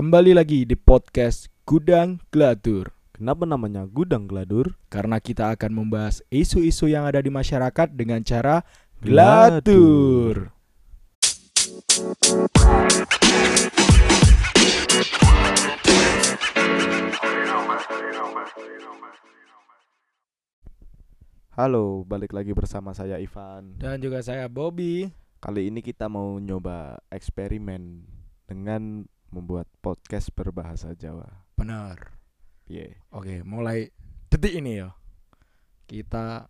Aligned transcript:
Kembali 0.00 0.32
lagi 0.32 0.64
di 0.64 0.80
podcast 0.80 1.52
Gudang 1.68 2.24
Gladur 2.32 2.88
Kenapa 3.12 3.44
namanya 3.44 3.84
gudang 3.84 4.24
geladur? 4.24 4.72
Karena 4.88 5.20
kita 5.20 5.52
akan 5.52 5.76
membahas 5.76 6.24
isu-isu 6.32 6.88
yang 6.88 7.04
ada 7.04 7.20
di 7.20 7.28
masyarakat 7.28 7.92
dengan 7.92 8.24
cara 8.24 8.64
Gladur 8.96 10.56
Halo, 21.52 22.08
balik 22.08 22.32
lagi 22.32 22.56
bersama 22.56 22.96
saya 22.96 23.20
Ivan. 23.20 23.76
Dan 23.76 24.00
juga 24.00 24.24
saya 24.24 24.48
Bobby 24.48 25.12
Kali 25.44 25.68
ini 25.68 25.84
kita 25.84 26.08
mau 26.08 26.40
nyoba 26.40 27.04
eksperimen 27.12 28.08
dengan 28.48 29.04
membuat 29.30 29.70
podcast 29.78 30.34
berbahasa 30.34 30.94
Jawa. 30.98 31.26
Benar 31.54 32.18
Piye? 32.66 32.98
Oke 33.14 33.42
mulai 33.46 33.90
detik 34.30 34.54
ini 34.58 34.82
ya 34.82 34.90
Kita 35.86 36.46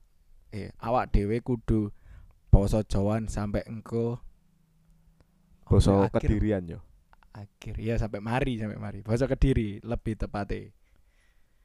eh 0.52 0.72
awak 0.84 1.12
dewe 1.12 1.40
kudu 1.40 1.92
Poso 2.50 2.82
Jawan 2.84 3.30
sampai 3.30 3.64
engko 3.68 4.18
Basa 5.70 6.10
Kedirian 6.10 6.66
yo. 6.66 6.82
akhir 7.30 7.78
ya 7.78 7.94
sampai 7.94 8.18
mari 8.18 8.58
sampai 8.58 8.74
mari 8.74 8.98
Poso 9.06 9.24
Kediri 9.30 9.78
lebih 9.86 10.18
tepatnya 10.18 10.74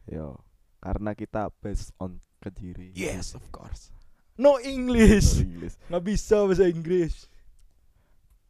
Yo. 0.05 0.37
Karena 0.77 1.17
kita 1.17 1.49
based 1.65 1.97
on 1.97 2.21
Kediri. 2.37 2.93
Yes 2.93 3.33
of 3.33 3.41
course 3.49 3.89
No 4.37 4.59
No 4.59 4.61
English 4.61 5.41
English. 5.41 5.79
nggak 5.89 6.03
bisa 6.05 6.43
bahasa 6.45 6.67
Inggris 6.69 7.31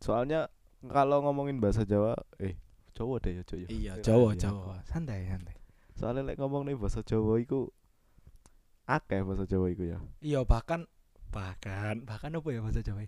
Soalnya 0.01 0.51
kalau 0.87 1.21
ngomongin 1.21 1.57
bahasa 1.57 1.83
Jawa, 1.83 2.13
eh 2.39 2.55
Jawa 2.95 3.19
deh 3.19 3.37
ya, 3.37 3.43
ya. 3.43 3.67
iya 3.67 3.93
Jawa 3.99 4.33
iya. 4.33 4.39
Jawa 4.47 4.75
santai 4.87 5.27
santai 5.27 5.55
Soalnya 5.95 6.27
lek 6.27 6.37
ngomong 6.39 6.67
nih 6.67 6.75
bahasa 6.75 6.99
Jawa 7.01 7.39
iku 7.39 7.71
akeh 8.85 9.23
bahasa 9.23 9.47
Jawa 9.47 9.71
iku 9.71 9.83
ya. 9.87 9.99
iya 10.21 10.43
bahkan 10.43 10.85
bahkan 11.31 12.03
bahkan 12.05 12.31
apa 12.31 12.47
ya 12.51 12.59
bahasa 12.63 12.79
Jawa 12.79 13.03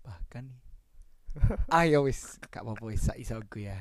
bahkan 0.00 0.44
ayo 1.68 2.04
wis 2.08 2.40
gak 2.48 2.64
apa-apa 2.64 2.84
wis 2.88 3.04
iso 3.16 3.36
ya 3.56 3.76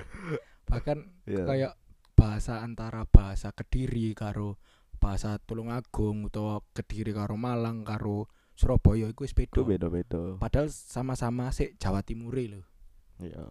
bahkan 0.68 1.08
Iya. 1.24 1.44
kayak 1.48 1.74
bahasa 2.18 2.60
antara 2.60 3.08
bahasa 3.08 3.56
Kediri 3.56 4.12
karo 4.12 4.60
bahasa 5.00 5.38
Tulungagung 5.40 6.28
utawa 6.28 6.60
Kediri 6.76 7.16
karo 7.16 7.38
Malang 7.40 7.88
karo 7.88 8.28
Surabaya 8.58 9.06
iku 9.08 9.24
wis 9.24 9.38
beda 9.38 9.62
beda-beda. 9.64 10.36
padahal 10.42 10.68
sama-sama 10.68 11.54
sik 11.54 11.78
Jawa 11.78 12.02
Timure 12.04 12.50
lho 12.50 12.62
Iya. 13.20 13.44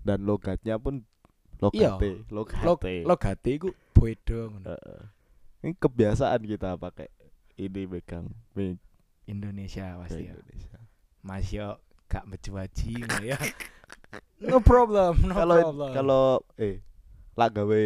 Dan 0.00 0.22
logatnya 0.22 0.76
pun 0.76 1.02
Iya. 1.70 1.96
logate, 1.96 2.10
Log 2.28 2.48
logate. 2.60 3.02
logate 3.04 3.50
iku 3.52 3.68
beda 3.92 4.38
ngono 4.48 4.66
Heeh. 4.68 5.00
Ini 5.62 5.72
kebiasaan 5.74 6.44
kita 6.44 6.76
pakai 6.76 7.08
ini 7.56 7.86
megang 7.86 8.26
me- 8.52 8.76
Indonesia 9.24 9.96
pasti 9.96 10.28
ya 10.28 10.34
Indonesia. 10.34 10.78
Mas 11.20 11.48
yo 11.48 11.80
gak 12.04 12.28
ngono 13.00 13.24
ya 13.24 13.38
no 14.40 14.60
problem 14.60 15.24
no 15.24 15.32
Kalau 15.32 15.56
problem 15.56 15.90
kalau 15.90 16.24
eh 16.54 16.84
lah 17.32 17.48
gawe 17.48 17.84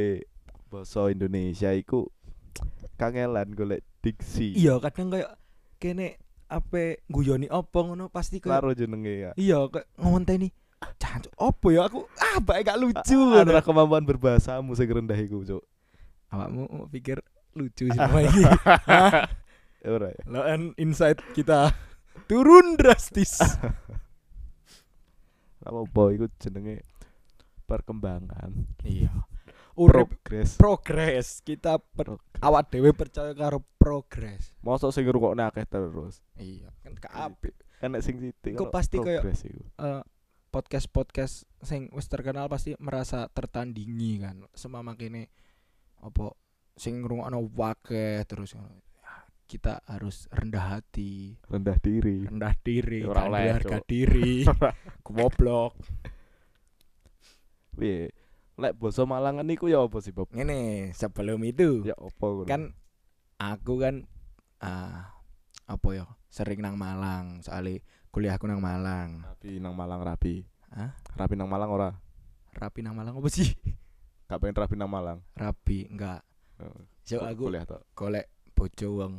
bahasa 0.66 1.08
Indonesia 1.08 1.70
iku 1.72 2.10
kangelan 2.96 3.54
golek 3.54 3.86
diksi. 4.00 4.52
iya 4.52 4.76
kadang 4.78 5.08
kayak 5.08 5.38
kene 5.78 6.18
ape 6.46 7.06
guyoni 7.06 7.46
opo 7.46 7.86
ngono 7.86 8.08
pasti 8.08 8.42
kayak 8.42 8.58
Karo 8.58 8.74
jenenge 8.74 9.14
ya. 9.20 9.30
iya 9.36 9.62
kayak 9.64 9.86
ngonteni 9.94 10.50
cancuk 10.94 11.32
opo 11.36 11.68
ya 11.68 11.84
aku 11.84 12.06
ah 12.16 12.38
bae 12.38 12.62
gak 12.62 12.76
lucu. 12.76 13.18
Adalah 13.34 13.60
kemampuan 13.60 14.02
berbahasamu 14.02 14.72
sing 14.72 14.86
rendah 14.86 15.16
iku, 15.16 15.42
Cuk. 15.42 15.64
awakmu 16.28 16.66
mau 16.66 16.86
pikir 16.86 17.18
lucu 17.52 17.88
semua 17.88 18.20
ini 18.22 18.44
Ya 19.78 19.88
ora 19.88 20.10
ya. 20.10 20.22
lo 20.26 20.42
and 20.42 20.74
insight 20.76 21.18
kita 21.32 21.72
turun 22.26 22.74
drastis 22.74 23.38
Apa 25.60 25.82
iku 26.10 26.26
jenenge 26.38 26.80
perkembangan. 27.64 28.52
iya 28.82 29.12
urip 29.74 30.10
Progres. 30.18 30.56
progres 30.56 31.28
kita 31.40 31.78
per, 31.78 32.16
Progres. 32.16 32.40
awak 32.40 32.66
dewe 32.68 32.90
percaya 32.90 33.30
karo 33.30 33.62
progres 33.76 34.50
Mosok 34.58 34.90
sing 34.90 35.04
ngrungokne 35.04 35.44
akeh 35.44 35.62
terus. 35.64 36.18
iya 36.34 36.70
kan 36.80 36.92
gak 36.94 37.14
apik 37.14 37.54
Enek 37.78 38.02
sing 38.02 38.18
sithik. 38.18 38.54
Kalau 38.54 38.74
pasti 38.74 38.98
kayak- 38.98 39.22
progres 39.22 39.38
iku. 40.48 40.50
eh 40.50 40.54
podcast 40.54 40.88
podcast 40.88 41.34
sing 41.60 41.92
wis 41.92 42.08
terkenal 42.08 42.48
pasti 42.48 42.72
merasa 42.78 43.28
tertandingi 43.28 44.18
kan 44.18 44.36
semua 44.52 44.80
makine 44.80 45.28
apa 45.98 46.32
sing 46.74 47.02
ngrungokno 47.02 47.52
wakeh 47.52 48.24
terus 48.24 48.54
ngono. 48.54 48.80
Ya, 48.94 49.12
kita 49.46 49.82
harus 49.84 50.24
rendah 50.28 50.76
hati 50.76 51.36
rendah 51.44 51.76
diri. 51.76 52.24
rendah 52.24 52.54
diri 52.58 53.00
Ya, 53.02 53.12
duwe 53.12 53.48
harga 53.50 53.78
diri 53.82 54.46
goblok 55.02 55.74
Piye? 57.74 58.10
Lek 58.58 58.74
basa 58.74 59.06
Malangan 59.06 59.46
iku 59.46 59.70
ya 59.70 59.78
apa 59.78 60.02
sih, 60.02 60.10
Bob? 60.10 60.26
ngene 60.34 60.90
sebelum 60.92 61.38
itu 61.42 61.86
Ya 61.86 61.94
apa 61.94 62.26
ngono? 62.26 62.42
kan 62.42 62.74
aku 63.38 63.78
kan 63.78 64.10
ah 64.58 65.14
apa 65.64 65.88
ya 65.94 66.06
sering 66.26 66.58
nang 66.58 66.74
Malang 66.74 67.38
soalnya 67.40 67.78
kuliahku 68.10 68.44
nang 68.44 68.60
Malang 68.60 69.22
rapi 69.24 69.58
nang 69.58 69.74
Malang 69.74 70.00
rapi. 70.00 70.44
Hah? 70.68 70.92
Rapi 71.14 71.34
nang 71.34 71.48
Malang 71.48 71.70
ora? 71.70 71.90
rapi 72.52 72.82
nang 72.82 72.92
Malang 72.92 73.14
apa 73.14 73.28
sih 73.28 73.54
Gak 74.28 74.38
pengen 74.38 74.56
rapi 74.56 74.74
nang 74.74 74.90
Malang. 74.90 75.18
rapi 75.32 75.86
enggak 75.86 76.20
so 77.00 77.16
ku- 77.16 77.24
aku 77.24 77.42
kuliah 77.46 77.64
tok. 77.64 77.80
golek 77.94 78.26
bojo 78.52 78.88
wong 78.98 79.12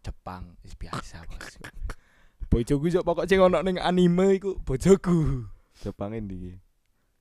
Jepang 0.00 0.58
wis 0.60 0.74
biasa 0.74 1.22
bos 1.24 1.54
bojoku 2.50 2.90
yo 2.90 3.00
pokok 3.00 3.24
sing 3.24 3.38
ono 3.38 3.62
ning 3.62 3.78
anime 3.78 4.36
iku 4.36 4.58
bojoku 4.58 5.46
Jepang 5.76 6.12
endi? 6.12 6.58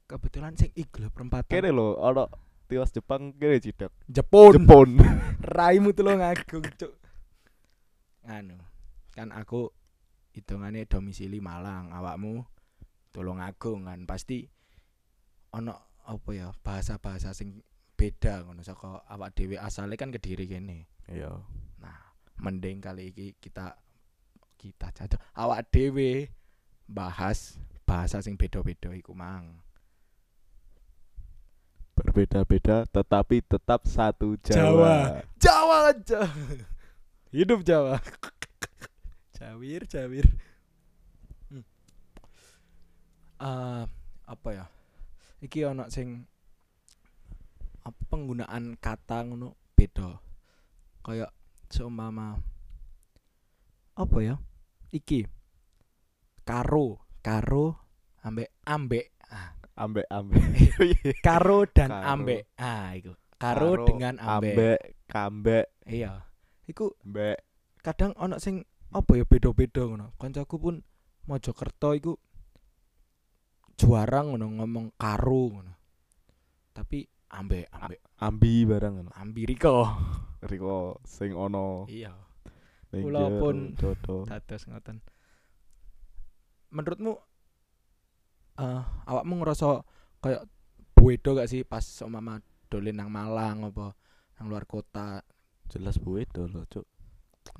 kebetulan 0.03 0.57
sing 0.57 0.74
iku 0.74 1.00
lho 1.00 1.09
perempatan 1.09 1.46
Kene 1.46 1.69
lho, 1.69 1.94
ono 1.96 2.25
tiwas 2.66 2.90
Jepang 2.90 3.30
kene 3.31 3.57
cidak. 3.57 3.94
Jepun 4.06 4.57
Jepun. 4.57 4.90
raimu 5.56 5.94
tulung 5.94 6.19
agung 6.19 6.66
cuk 6.72 6.94
anu 8.25 8.57
kan 9.12 9.30
aku 9.31 9.69
hitungannya 10.35 10.85
domisili 10.85 11.41
Malang 11.41 11.90
awakmu 11.91 12.45
tulung 13.09 13.41
agung 13.41 13.90
kan 13.90 14.06
pasti 14.06 14.45
ono 15.50 15.73
apa 16.06 16.29
ya 16.34 16.47
bahasa-bahasa 16.62 17.34
sing 17.34 17.66
beda 17.97 18.45
ngono 18.45 18.62
saka 18.63 19.03
awak 19.09 19.34
dhewe 19.35 19.57
asale 19.59 19.97
kan 20.00 20.13
kediri 20.13 20.45
kene 20.47 20.88
Iya. 21.09 21.41
nah 21.81 21.97
mending 22.38 22.79
kali 22.79 23.09
iki 23.12 23.34
kita 23.41 23.75
kita 24.62 24.94
caca 24.94 25.18
awak 25.34 25.68
dhewe 25.73 26.29
bahas 26.85 27.57
bahasa 27.84 28.22
sing 28.22 28.38
beda-beda 28.38 28.94
iku 28.94 29.18
mang 29.18 29.66
Berbeda-beda 32.00 32.88
tetapi 32.88 33.44
tetap 33.44 33.84
satu 33.84 34.39
Jawa. 34.39 34.56
Jawa. 34.56 34.95
Jawa 35.35 35.78
aja. 35.91 36.22
Hidup 37.35 37.59
Jawa. 37.68 38.00
Jawir, 39.39 39.88
Jawir. 39.88 40.27
Hmm. 41.47 41.63
Ah, 43.39 43.88
apa 44.27 44.50
ya? 44.51 44.66
Iki 45.39 45.63
ono 45.63 45.88
sing 45.88 46.27
apa 47.88 48.01
penggunaan 48.11 48.75
kata 48.75 49.23
ngono 49.23 49.55
beda. 49.73 50.19
Kayak 51.00 51.31
seumpama 51.72 52.35
apa 53.95 54.17
ya? 54.19 54.35
Iki 54.91 55.23
karo, 56.44 57.00
karo 57.23 57.79
ambek 58.23 58.51
ambek. 58.67 59.07
Ah, 59.29 59.56
Ambek-ambek. 59.79 60.44
karo 61.27 61.63
dan 61.71 61.88
Karo. 61.88 62.03
ambek. 62.03 62.51
Ah, 62.59 62.91
iku. 63.00 63.15
Karo, 63.39 63.88
dengan 63.88 64.19
ambek. 64.19 64.51
Ambek, 64.51 64.80
kambek, 65.07 65.65
Iya. 65.88 66.27
Iku 66.68 66.91
mbek. 67.07 67.39
kadang 67.80 68.12
ono 68.19 68.36
sing 68.44 68.68
apa 68.89 69.12
ya 69.18 69.24
beda-beda 69.25 69.86
ngono. 69.86 70.13
Kancaku 70.18 70.56
pun 70.57 70.75
Mojokerto 71.30 71.94
iku 71.94 72.13
juara 73.77 74.25
ngono 74.25 74.50
ngomong 74.59 74.97
karo 74.97 75.53
ngono. 75.53 75.74
Tapi 76.74 77.06
ambek 77.30 77.69
ambek 77.69 78.01
Ambi 78.18 78.65
barang 78.65 78.94
ngono. 78.97 79.12
ambiriko. 79.13 79.75
Riko 80.50 81.03
sing 81.06 81.36
ono 81.36 81.86
Iya. 81.91 82.15
Kula 82.89 83.30
pun-. 83.38 83.77
Dados 83.77 84.63
ngoten. 84.65 85.03
Menurutmu 86.74 87.13
eh 88.59 88.81
awakmu 89.07 89.39
ngerasa 89.39 89.86
kayak 90.19 90.44
beda 90.97 91.30
gak 91.31 91.50
sih 91.50 91.63
pas 91.63 91.83
umpama 92.03 92.44
dolen 92.68 93.00
nang 93.00 93.07
Malang 93.07 93.71
apa 93.71 93.95
nang 94.36 94.45
luar 94.51 94.65
kota? 94.68 95.21
Jelas 95.69 96.01
beda 96.01 96.50
lho, 96.50 96.65
Cuk. 96.65 96.86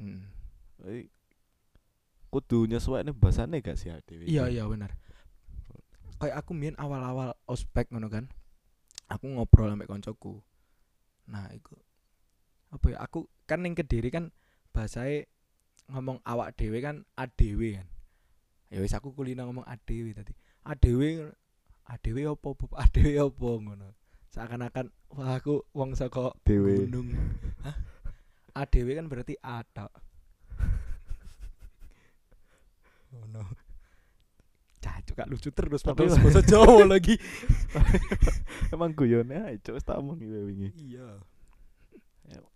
Hmm. 0.02 0.28
Kudu 2.30 2.70
nyesuainya 2.70 3.12
bahasane 3.18 3.60
gak 3.66 3.78
sih 3.78 3.90
dhewe 4.06 4.30
Iya 4.30 4.48
iya 4.48 4.64
bener. 4.70 4.94
Kayak 6.20 6.46
aku 6.46 6.52
mbiyen 6.54 6.78
awal-awal 6.78 7.34
ospek 7.50 7.90
ngono 7.90 8.10
kan. 8.12 8.30
aku 9.10 9.26
ngobrol 9.26 9.74
ambek 9.74 9.90
koncoku. 9.90 10.38
Nah 11.34 11.50
iku 11.50 11.74
apa 12.70 12.86
ya 12.94 12.98
aku 13.02 13.26
kan 13.50 13.66
ning 13.66 13.74
kediri 13.74 14.14
kan 14.14 14.30
bahasae 14.70 15.26
ngomong 15.90 16.22
awak 16.22 16.54
dhewe 16.54 16.78
kan 16.78 17.02
adewe 17.18 17.82
kan. 17.82 17.88
Ya 18.70 18.86
wis 18.86 18.94
aku 18.94 19.10
kulino 19.18 19.50
ngomong 19.50 19.66
adewe 19.66 20.14
tadi. 20.14 20.38
Adewe 20.62 21.34
adewe 21.90 22.22
opo 22.30 22.54
adewe 22.78 23.18
opo 23.18 23.58
ngono. 23.58 23.98
Seakan-akan 24.30 24.94
wah 25.18 25.42
aku 25.42 25.66
wong 25.74 25.98
saka 25.98 26.30
Dewe. 26.46 26.86
gunung 26.86 27.10
adewe 28.54 28.94
kan 28.94 29.10
berarti 29.10 29.42
ada 33.10 33.26
ngono 33.26 33.42
Cacuk 34.80 35.16
kak 35.18 35.28
lucu 35.28 35.50
terus 35.52 35.84
padahal 35.84 36.16
bahasa 36.24 36.40
Jawa 36.40 36.88
lagi 36.96 37.20
Emang 38.72 38.96
guyone 38.96 39.36
ae 39.50 39.58
cuk 39.60 39.76
wis 39.76 39.84
tak 39.84 40.00
omongi 40.00 40.24
wae 40.24 40.46
wingi. 40.46 40.70
iya 40.78 41.20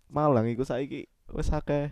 Malang 0.08 0.46
iku 0.48 0.62
saiki 0.64 1.04
wis 1.34 1.50
akeh 1.50 1.90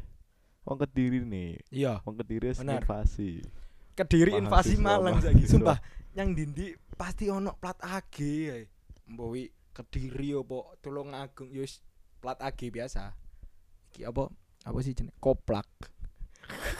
wong 0.62 0.78
Kediri 0.78 1.20
nih. 1.26 1.58
iya 1.68 1.98
Wong 2.06 2.14
Kediri 2.16 2.54
invasi. 2.54 3.42
Kediri 3.92 4.38
invasi 4.38 4.78
Mahasiswa, 4.78 4.86
Malang 4.86 5.18
saiki. 5.20 5.44
Sumpah, 5.44 5.76
yang 6.14 6.32
dindi 6.32 6.72
pasti 6.96 7.28
ono 7.28 7.52
plat 7.58 7.76
AG. 7.82 8.16
Mbowi 9.10 9.50
Kediri 9.74 10.32
apa 10.32 10.78
Tulungagung 10.80 11.50
ya 11.52 11.60
wis 11.66 11.82
plat 12.22 12.38
AG 12.40 12.72
biasa. 12.72 13.12
Iki 13.92 14.06
apa 14.08 14.30
apa 14.64 14.78
sih 14.80 14.94
jenenge? 14.96 15.18
Koplak. 15.18 15.68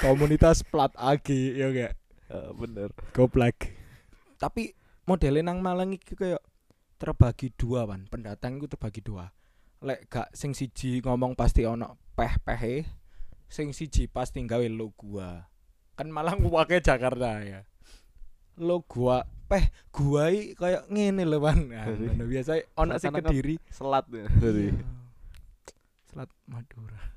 Komunitas 0.03 0.67
plat 0.67 0.91
AG 0.99 1.29
ya 1.31 1.71
gak? 1.71 1.93
Heeh, 2.33 2.51
bener. 2.57 2.91
Koplak. 3.15 3.71
Tapi 4.41 4.75
modelnya 5.07 5.51
nang 5.51 5.63
Malang 5.63 5.95
iki 5.95 6.17
kayak 6.19 6.43
terbagi 6.99 7.51
dua 7.55 7.87
kan. 7.87 8.07
Pendatang 8.11 8.59
itu 8.59 8.67
terbagi 8.71 9.03
dua. 9.03 9.31
Lek 9.83 10.07
gak 10.07 10.31
sing 10.35 10.55
siji 10.55 11.03
ngomong 11.03 11.35
pasti 11.35 11.67
ono 11.67 11.99
peh-pehe, 12.15 12.87
sing 13.51 13.75
siji 13.75 14.07
pasti 14.07 14.43
gawe 14.47 14.67
lo 14.71 14.95
gua. 14.95 15.47
Kan 15.99 16.15
Malang 16.15 16.47
wake 16.47 16.79
Jakarta 16.79 17.43
ya. 17.43 17.67
Lo 18.59 18.87
gua 18.87 19.27
peh 19.51 19.69
gua 19.91 20.31
kayak 20.31 20.87
ngene 20.89 21.27
lho 21.27 21.43
Pan. 21.43 21.59
Nah, 21.69 22.27
biasa 22.27 22.63
ono 22.81 22.95
sing 22.97 23.11
Kediri. 23.11 23.59
Selat 23.69 24.07
ya. 24.09 24.27
Iya. 24.29 24.79
Selat 26.07 26.31
Madura. 26.47 27.13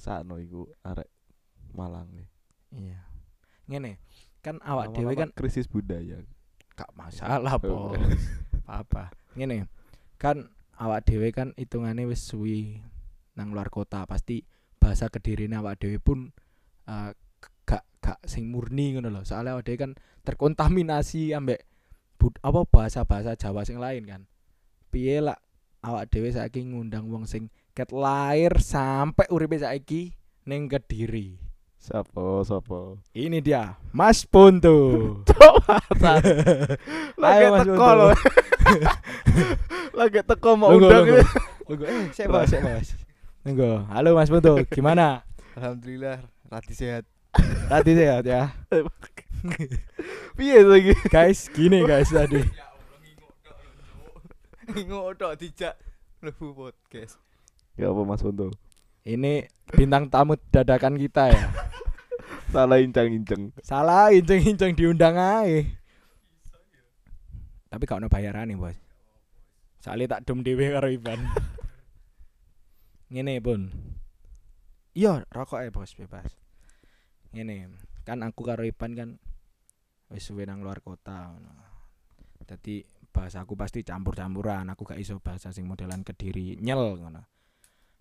sakno 0.00 0.40
iku 0.40 0.64
arek 0.80 1.19
Malang 1.72 2.08
nih. 2.12 2.28
Iya. 2.70 3.00
Ngene. 3.66 3.98
Kan 4.40 4.56
awak 4.60 4.92
dhewe 4.92 5.12
kan 5.14 5.30
krisis 5.30 5.66
budaya. 5.66 6.22
gak 6.72 6.96
masalah 6.96 7.60
bos 7.60 8.00
apa 8.64 9.12
ngene 9.36 9.68
kan 10.16 10.48
awak 10.80 11.04
dhewe 11.04 11.28
kan 11.28 11.52
hitungane 11.52 12.08
wis 12.08 12.24
suwi 12.24 12.80
nang 13.36 13.52
luar 13.52 13.68
kota 13.68 14.08
pasti 14.08 14.48
bahasa 14.80 15.12
kedirine 15.12 15.60
awak 15.60 15.76
dhewe 15.76 16.00
pun 16.00 16.32
g- 16.88 17.52
gak 17.68 17.84
gak 18.00 18.16
sing 18.24 18.48
murni 18.48 18.96
ngono 18.96 19.12
lho 19.12 19.28
soalnya 19.28 19.60
awak 19.60 19.68
dhewe 19.68 19.76
kan 19.76 19.92
terkontaminasi 20.24 21.36
ambek 21.36 21.68
bud- 22.16 22.40
apa 22.40 22.64
bahasa-bahasa 22.64 23.36
Jawa 23.36 23.60
sing 23.68 23.76
lain 23.76 24.08
kan 24.08 24.24
piye 24.88 25.20
lah 25.20 25.36
awak 25.84 26.08
dhewe 26.08 26.32
saiki 26.32 26.64
ngundang 26.64 27.12
wong 27.12 27.28
sing 27.28 27.52
ket 27.76 27.92
lahir 27.92 28.56
sampai 28.56 29.28
uripe 29.28 29.60
saiki 29.60 30.16
ning 30.48 30.64
Kediri 30.72 31.36
Sopo 31.80 32.44
sopo. 32.44 33.00
ini 33.16 33.40
dia 33.40 33.72
Mas 33.90 34.28
Ponto 34.28 34.76
Lagi 37.22 37.40
Ayo, 37.40 37.48
Mas 37.56 37.64
teko 37.64 37.88
lho. 37.96 38.08
Lagi 39.98 40.20
teko 40.20 40.50
mau 40.60 40.70
Tunggu, 40.76 40.86
undang. 40.86 41.04
tunggu. 41.08 41.20
Tunggu, 41.66 41.84
eh, 41.88 42.04
saya 42.12 42.28
bahas, 42.28 42.48
saya 42.52 42.62
bahas. 42.64 42.88
Tunggu. 43.40 43.70
Halo 43.88 44.12
Mas 44.12 44.28
Putu, 44.28 44.60
gimana? 44.68 45.24
Alhamdulillah 45.56 46.20
Rati 46.52 46.74
sehat. 46.76 47.04
Tadi 47.66 47.92
sehat 47.96 48.24
ya. 48.28 48.52
Piye 50.36 50.60
lagi? 50.60 50.92
Guys, 51.08 51.48
gini 51.48 51.80
guys 51.82 52.12
tadi. 52.12 52.44
Ngotok 54.70 55.32
dijak 55.34 55.74
lebu 56.20 56.52
podcast. 56.52 57.16
Ya 57.74 57.88
apa 57.88 58.04
Mas 58.04 58.20
Untung? 58.20 58.52
Ini 59.04 59.48
bintang 59.72 60.12
tamu 60.12 60.36
dadakan 60.52 61.00
kita 61.00 61.32
ya. 61.32 61.44
Salah 62.52 62.82
incang-incang. 62.82 63.54
Salah 63.64 64.12
inceng-inceng 64.12 64.76
diundang 64.76 65.16
ae. 65.16 65.80
Tapi 67.70 67.82
gak 67.86 68.02
ono 68.02 68.10
bayarane, 68.10 68.58
Bos. 68.58 68.74
Soalnya 69.80 70.18
tak 70.18 70.26
dum 70.26 70.42
dhewe 70.42 70.74
karo 70.74 70.90
Iban. 70.90 71.22
Ngene, 73.14 73.38
Pun. 73.38 73.70
Iya, 74.92 75.22
rokok 75.30 75.62
ae, 75.62 75.70
Bos, 75.70 75.94
bebas. 75.94 76.34
Ngene, 77.30 77.70
kan 78.02 78.20
aku 78.26 78.42
karo 78.42 78.66
Iban 78.66 78.98
kan 78.98 79.10
wis 80.10 80.26
suwe 80.26 80.42
nang 80.42 80.66
luar 80.66 80.82
kota 80.82 81.30
ngono. 81.30 81.54
Dadi 82.42 82.82
bahasaku 83.14 83.54
pasti 83.54 83.86
campur-campuran, 83.86 84.66
aku 84.74 84.82
gak 84.82 84.98
iso 84.98 85.22
bahasa 85.22 85.54
sing 85.54 85.70
modelan 85.70 86.02
Kediri 86.02 86.58
nyel 86.58 86.98
ngono. 86.98 87.39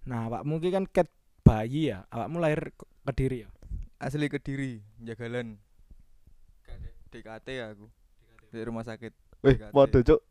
Nah, 0.06 0.28
awakmu 0.28 0.58
ki 0.58 0.70
kan 0.70 0.86
ket 0.86 1.10
bayi 1.42 1.90
ya, 1.90 2.06
awakmu 2.08 2.38
lahir 2.38 2.72
ke- 2.72 2.88
Kediri 3.06 3.42
ya. 3.42 3.50
Asli 3.98 4.30
Kediri, 4.30 4.80
Jagalan. 5.02 5.58
DKT 7.10 7.48
ya 7.50 7.74
aku. 7.74 7.90
Di 8.50 8.62
rumah 8.62 8.86
sakit. 8.86 9.14
DKT. 9.42 9.74
podo 9.74 10.00
cuk. 10.00 10.22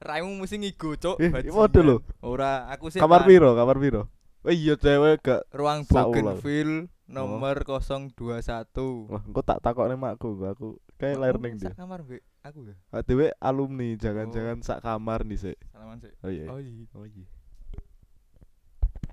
Raimu 0.00 0.32
mesti 0.34 0.56
ngigo, 0.56 0.96
Cuk. 0.96 1.20
Eh, 1.20 1.30
podo 1.46 1.80
lho. 1.80 1.96
Ora, 2.20 2.66
aku 2.66 2.88
sih 2.88 2.98
Kamar 2.98 3.22
Pan. 3.22 3.28
piro? 3.28 3.52
Kamar 3.54 3.76
piro? 3.78 4.02
Oh 4.40 4.48
iya 4.48 4.72
cewek 4.74 5.20
gak 5.20 5.44
Ruang. 5.52 5.84
Bougainville 5.84 6.88
nomor 7.04 7.60
021. 7.62 8.16
Wah, 9.06 9.20
engko 9.20 9.44
tak 9.44 9.60
takokne 9.60 9.94
makku, 9.94 10.32
aku 10.40 10.80
kayak 10.96 11.20
lahir 11.20 11.36
ning 11.36 11.60
dia. 11.60 11.76
kamar 11.76 12.00
Mbak. 12.00 12.24
Aku 12.40 12.64
ya. 12.64 12.74
Dhewe 13.04 13.36
alumni, 13.36 13.92
jangan-jangan 13.94 14.64
sak 14.64 14.80
kamar 14.80 15.28
nih 15.28 15.36
sik. 15.38 15.58
Salaman 15.68 16.00
sih. 16.00 16.12
Oh 16.24 16.32
iya. 16.32 16.44
Oh 16.48 16.56
iya. 16.56 16.72
Oh 16.96 17.04
iya. 17.04 17.26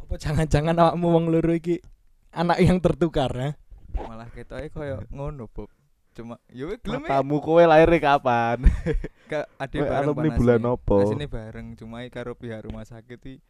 Apa 0.07 0.15
jangan-jangan 0.15 0.79
awakmu 0.79 1.11
wong 1.11 1.25
loro 1.35 1.51
iki 1.51 1.83
anak 2.31 2.63
yang 2.63 2.79
tertukar 2.79 3.27
ya? 3.35 3.59
Malah 3.91 4.31
ketoke 4.31 4.71
koyo 4.71 5.03
ngono, 5.11 5.51
Bob. 5.51 5.67
Cuma 6.15 6.39
ya 6.47 6.63
wis 6.63 6.79
gelem 6.79 7.03
ya. 7.03 7.19
Matamu 7.19 7.43
kowe 7.43 7.59
lahir 7.59 7.91
kapan? 7.99 8.71
Ka 9.31 9.51
ade 9.59 9.83
Kowe 9.83 9.91
bareng 9.91 10.07
alumni 10.07 10.29
bulan 10.31 10.61
opo? 10.63 11.03
Asine 11.03 11.27
bareng 11.27 11.75
cuma 11.75 12.07
karo 12.07 12.39
pihak 12.39 12.63
rumah 12.63 12.87
sakit 12.87 13.19
iki 13.19 13.43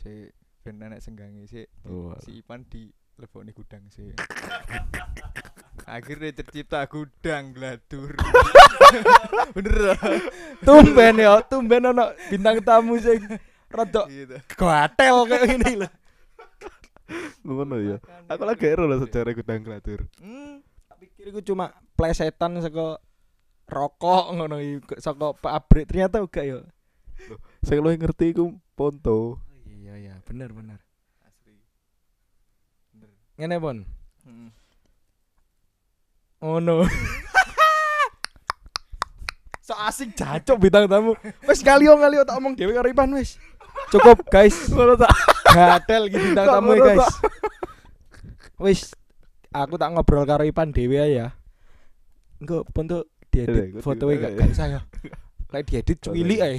si 0.00 0.32
ben 0.64 0.80
senggange 0.96 1.44
si 1.44 1.68
Oh, 1.84 2.16
si 2.24 2.40
Ipan 2.40 2.64
di 2.64 2.88
lebokne 3.20 3.52
gudang 3.52 3.84
sih. 3.92 4.16
Akhirnya 5.84 6.32
tercipta 6.40 6.88
gudang 6.88 7.52
gladur. 7.52 8.16
Bener. 9.60 9.92
Tumben 10.64 11.20
ya, 11.20 11.44
tumben 11.44 11.84
ono 11.84 12.16
bintang 12.32 12.64
tamu 12.64 12.96
sing 12.96 13.20
rada 13.68 14.08
Gitu. 14.08 14.36
gatel 14.56 15.16
kayak 15.24 15.44
gini 15.52 15.72
lho. 15.84 15.88
ngono 17.40 17.80
ya. 17.80 17.96
Aku 18.28 18.44
lagi 18.44 18.68
ero 18.68 18.84
lho 18.84 19.00
sejarah 19.00 19.32
gudang 19.32 19.64
gladur. 19.64 20.04
Hmm. 20.20 20.60
Tak 20.84 20.96
pikir 21.00 21.32
iku 21.32 21.40
cuma 21.40 21.72
plesetan 21.96 22.60
saka 22.60 23.00
rokok 23.64 24.32
ngono 24.32 24.60
iki 24.60 25.00
saka 25.00 25.32
pabrik 25.32 25.88
ternyata 25.88 26.20
enggak 26.20 26.44
ya. 26.44 26.58
Sing 27.60 27.80
luwih 27.80 27.96
ngerti 27.96 28.32
iku 28.32 28.56
Ponto. 28.72 29.40
Iya 29.66 29.94
iya, 29.98 30.14
bener 30.22 30.52
bener. 30.52 30.78
Asli. 31.24 31.56
Bener. 32.92 33.10
Ngene 33.34 33.56
pun. 33.58 33.76
Hmm. 34.22 34.50
Oh 36.38 36.62
no. 36.62 36.84
so 39.66 39.74
asik 39.74 40.14
jacok 40.14 40.56
bintang 40.56 40.86
tamu. 40.86 41.18
Wes 41.42 41.60
kali 41.60 41.88
kali 41.88 42.16
tak 42.22 42.38
omong 42.38 42.54
dhewe 42.54 42.70
karo 42.70 42.86
Ipan 42.86 43.10
wis. 43.12 43.36
Cukup 43.88 44.18
guys. 44.28 44.56
Gatel 45.56 46.02
iki 46.12 46.18
bintang 46.20 46.46
tamu 46.48 46.76
guys. 46.76 47.06
Wis 48.60 48.92
aku 49.54 49.80
tak 49.80 49.92
ngobrol 49.94 50.28
karo 50.28 50.44
Ipan 50.44 50.74
ae 50.76 51.08
ya. 51.16 51.32
Engko 52.38 52.62
pun 52.70 52.86
tuh 52.86 53.02
diedit 53.28 53.74
iya, 53.74 53.82
iya, 53.82 54.16
gak 54.22 54.32
iya. 54.32 54.38
gak 54.38 54.50
usah 54.54 54.66
ya. 54.66 54.80
Lek 55.50 55.62
diedit 55.66 55.98
cuwili 56.02 56.36
ae. 56.38 56.58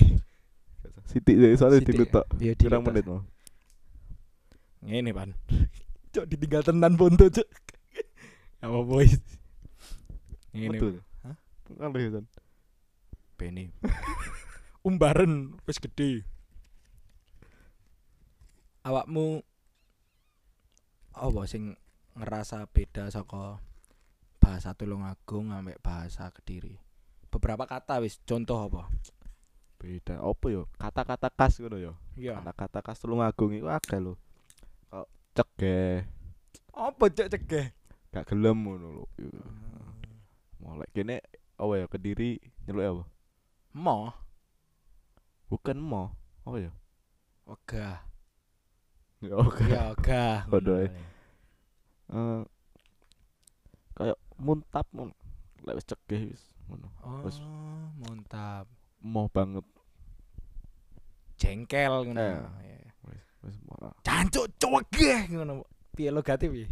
Siti 1.09 1.33
deh, 1.33 1.57
soalnya 1.57 1.81
Pirang 1.81 2.85
dilut. 2.85 2.85
menit 2.85 3.05
mau. 3.09 3.21
Ngene 4.85 5.09
pan. 5.11 5.29
Cok 6.13 6.25
ditinggal 6.25 6.61
tenan 6.65 6.93
pun 6.97 7.13
tuh 7.17 7.29
cok. 7.29 7.47
Apa 8.65 8.79
boys? 8.85 9.17
Ngene. 10.53 10.77
Betul. 10.77 10.93
Hah? 11.25 11.35
Kan 11.77 11.89
lho 11.93 12.09
San. 12.13 12.25
Beni. 13.37 13.73
Umbaran 14.85 15.57
wis 15.65 15.77
gede. 15.77 16.25
Awakmu 18.89 19.45
apa 21.13 21.41
sing 21.45 21.77
ngerasa 22.17 22.65
beda 22.73 23.05
saka 23.13 23.61
bahasa 24.41 24.73
Tulungagung 24.73 25.53
ambek 25.53 25.77
bahasa 25.77 26.33
Kediri? 26.33 26.73
Beberapa 27.29 27.69
kata 27.69 28.01
wis 28.01 28.17
contoh 28.25 28.57
apa? 28.57 28.89
beda 29.79 30.19
apa 30.19 30.45
yo 30.51 30.67
kata-kata 30.75 31.31
khas 31.31 31.55
ngono 31.63 31.79
yo 31.79 31.93
Iya. 32.19 32.35
kata-kata 32.43 32.83
khas 32.83 32.99
Tulungagung 32.99 33.55
iku 33.55 33.71
akeh 33.71 33.95
lho 33.95 34.19
kok 34.91 35.07
cegeh 35.31 36.03
Apa 36.75 37.07
cek 37.07 37.31
cegeh? 37.31 37.71
gak 38.11 38.27
gelem 38.27 38.59
ngono 38.59 38.87
lho 38.91 39.05
molek 40.59 40.91
kene 40.91 41.23
apa 41.55 41.73
ya 41.79 41.85
kediri 41.87 42.41
nyeluk 42.67 42.83
apa 42.83 43.03
Mo, 43.71 44.11
bukan 45.47 45.77
mo 45.79 46.11
apa 46.43 46.57
ya 46.59 46.71
ogah. 47.47 48.03
Oke 49.19 49.67
Ya 49.67 49.91
ogah. 49.91 50.47
Waduh. 50.47 50.87
Eh, 50.87 52.41
kayak 53.99 54.17
muntap 54.39 54.87
ngono 54.95 55.11
lek 55.67 55.75
wis 55.75 55.87
cegeh 55.91 56.21
wis 56.31 56.43
ngono 56.71 56.87
Oh, 57.03 57.19
Wes. 57.27 57.35
mantap. 57.99 58.65
mau 59.03 59.27
banget 59.27 59.67
Jengkel 61.35 62.07
ngono. 62.07 62.23
Eh. 62.23 62.39
Iya. 62.63 62.79
wis 63.11 63.23
wis 63.43 63.55
ora 63.67 63.91
Jancuk 64.07 64.47
cegeh 64.55 65.27
ngono. 65.35 65.67
Piye 65.91 66.09
lo 66.15 66.23
gati 66.23 66.47
piye? 66.47 66.67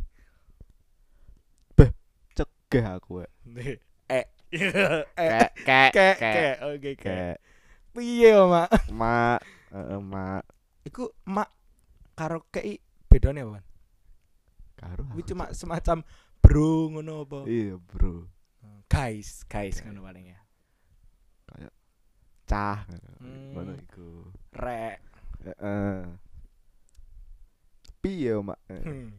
cegeh 2.31 2.85
aku 2.87 3.27
eh 3.27 3.31
Eh. 4.07 4.25
Kek 4.47 5.51
kek 5.67 5.91
Kek, 5.91 6.15
kek. 6.15 6.55
Oke, 6.63 6.91
kek 6.95 7.35
Piye, 7.91 8.31
Mak? 8.39 8.71
mak 8.87 9.43
heeh 9.75 9.99
mak 9.99 10.47
Iku 10.87 11.11
mak 11.27 11.51
karo 12.17 12.41
kei 12.49 12.81
bedane 13.05 13.45
apa? 13.45 13.61
Karo 14.75 15.05
Kuwi 15.07 15.21
cuma 15.23 15.53
semacam 15.53 16.01
bro 16.41 16.89
ngono 16.89 17.23
apa? 17.23 17.39
iya 17.45 17.77
bro 17.77 18.25
Guys, 18.87 19.45
guys 19.45 19.77
Guys. 19.77 19.85
ngono 19.85 20.01
paling 20.01 20.25
ya. 20.27 20.39
cah 22.47 22.87
Hmm. 23.19 23.51
ngono 23.53 23.75
iku 23.75 24.31
Rek. 24.55 25.03
heeh 25.43 25.99
piye 27.99 28.33
mak 28.39 28.55
Hmm. 28.71 29.11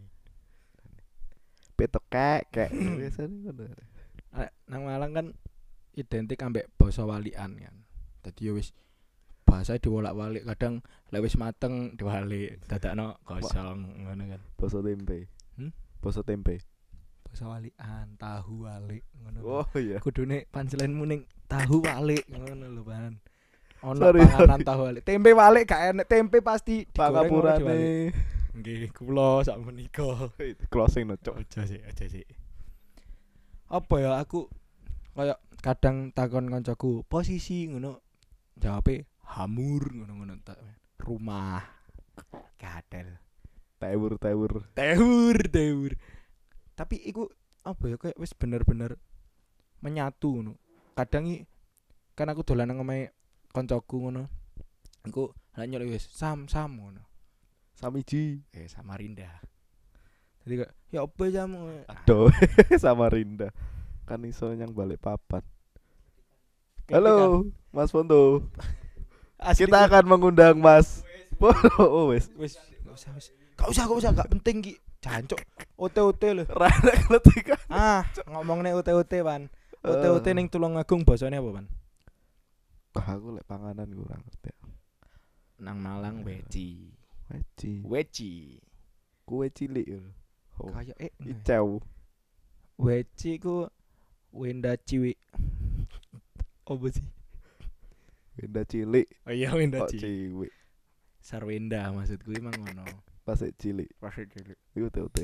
petok 1.76 2.05
kek 2.09 2.43
kek 2.50 2.71
biasanya 2.73 3.52
ngono 3.52 3.62
Nek 4.28 4.52
nang 4.67 4.83
Malang 4.85 5.12
kan 5.12 5.26
identik 5.93 6.40
ambek 6.40 6.69
basa 6.76 7.02
walian 7.02 7.59
kan. 7.59 7.75
Dadi 8.23 8.47
ya 8.47 8.52
wis 8.55 8.71
bahasa 9.49 9.81
diwolak-walik 9.81 10.45
kadang 10.45 10.85
lek 11.09 11.25
wis 11.25 11.40
mateng 11.40 11.97
diwalik 11.97 12.61
dadakno 12.69 13.17
kosong 13.25 14.05
ngono 14.05 14.37
kan. 14.37 14.40
Boso 14.61 14.85
tempe. 14.85 15.33
Hmm? 15.57 15.73
Boso 16.05 16.21
tempe. 16.21 16.61
Basa 17.25 17.45
walian, 17.49 18.17
tahu 18.21 18.69
walik 18.69 19.05
ngono. 19.25 19.38
kan. 19.40 19.49
Oh 19.49 19.69
iya. 19.81 19.97
Kudune 20.05 20.45
punchline-mu 20.52 21.05
ning 21.09 21.25
tahu 21.49 21.81
walik 21.81 22.28
ngono 22.28 22.69
lho, 22.69 22.83
Pan. 22.85 23.17
Ono 23.88 24.00
Sorry, 24.00 24.21
panganan 24.26 24.61
tahu 24.64 24.81
walik. 24.85 25.02
Tempe 25.09 25.31
walik 25.33 25.64
gak 25.64 25.83
enek, 25.97 26.07
tempe 26.09 26.45
pasti. 26.45 26.85
Pangapurane. 26.93 28.12
Nggih, 28.59 28.90
kula 28.90 29.47
sak 29.47 29.61
menika. 29.64 30.28
Closing 30.73 31.09
no 31.09 31.17
cok. 31.17 31.40
Aja 31.40 31.62
sih, 31.64 31.81
aja 31.81 32.05
sih. 32.05 32.26
Apa 33.69 33.95
ya 34.00 34.19
aku 34.19 34.49
kayak 35.14 35.38
kadang 35.61 36.11
takon 36.17 36.49
kancaku 36.49 37.05
posisi 37.07 37.69
ngono 37.69 38.02
jawabe 38.59 39.07
hamur 39.29 39.83
ngono-ngono 39.93 40.41
tak 40.41 40.59
rumah. 41.01 41.63
Gadel. 42.59 43.21
Tewur 43.79 44.19
tewur. 44.19 44.67
tewur 44.75 45.37
tewur. 45.53 45.93
Tapi 46.75 46.97
iku 47.07 47.31
apa 47.63 47.85
ya 47.87 47.97
kayak 48.01 48.19
wis 48.19 48.35
bener-bener 48.35 48.99
menyatu 49.85 50.41
ngono. 50.41 50.53
Kadang 50.99 51.31
i 51.31 51.47
kan 52.19 52.33
aku 52.33 52.43
dolan 52.43 52.73
nang 52.73 52.83
omahe 52.83 53.15
kancaku 53.55 54.09
ngono. 54.09 54.27
Aku 55.07 55.31
lek 55.55 55.69
nyeluk 55.71 55.95
wis 55.95 56.11
sam 56.11 56.51
sam 56.51 56.75
ngono. 56.75 57.07
Samiji. 57.79 58.43
eh 58.51 58.67
Samarinda 58.67 59.39
jadi 60.49 60.65
kayak 60.65 60.73
ya 60.89 61.01
apa 61.05 61.23
jamu 61.29 61.61
Aduh, 61.85 62.33
Samarinda. 62.83 63.53
Kan 64.09 64.25
iso 64.25 64.49
yang 64.57 64.73
balik 64.73 64.97
papan. 65.05 65.45
Halo, 66.89 67.45
Mas 67.69 67.93
Fondo. 67.93 68.49
Asli 69.38 69.64
Kita 69.64 69.87
akan 69.87 70.04
mengundang 70.07 70.59
Mas 70.59 71.02
Fondo. 71.33 71.71
Oh, 71.78 72.11
wes. 72.11 72.26
gak 72.28 72.42
usah 72.90 73.11
gak 73.54 73.68
usah 73.68 73.85
gak 73.85 73.99
usah 73.99 74.11
gak 74.12 74.28
penting 74.28 74.59
ki 74.61 74.73
jancuk 74.99 75.38
OT-OT 75.75 76.23
lho 76.33 76.45
Rada 76.49 76.90
keletikan. 77.00 77.59
ah 77.68 78.02
ngomong 78.26 78.61
nih 78.61 78.75
OT-OT 78.75 79.12
pan 79.21 79.47
OT-OT 79.80 80.26
Eh. 80.26 80.33
ning 80.33 80.47
Tulungagung 80.47 81.02
basane 81.02 81.38
apa 81.38 81.50
pan 81.52 81.66
Wah, 82.90 83.07
aku 83.09 83.28
lek 83.33 83.47
panganan 83.47 83.87
kurang 83.88 84.18
ngerti. 84.21 84.50
nang 85.59 85.78
Malang 85.78 86.23
weci 86.23 86.90
Weci. 87.28 87.85
weci 87.85 88.59
Kue 89.23 89.47
cilik 89.49 89.85
yo. 89.85 90.00
Oh, 90.57 90.73
kayak 90.73 90.97
eh 90.99 91.12
icau. 91.21 91.78
weci 92.75 93.37
ku 93.37 93.68
wenda 94.30 94.75
ciwi 94.75 95.12
apa 96.71 96.87
sih 96.88 97.04
Benda 98.38 98.62
cilik. 98.62 99.07
oh 99.26 99.35
iya 99.35 99.50
wenda 99.50 99.83
Kok 99.83 99.90
ciwi 99.90 100.47
cilik. 100.47 100.52
sarwenda 101.18 101.90
maksudku 101.90 102.30
emang 102.38 102.54
ngono 102.54 102.87
Pas 103.26 103.42
cilik. 103.59 103.90
Pasir 104.00 104.25
cilik 104.30 104.57
Iku 104.73 104.88
TOT. 104.88 105.18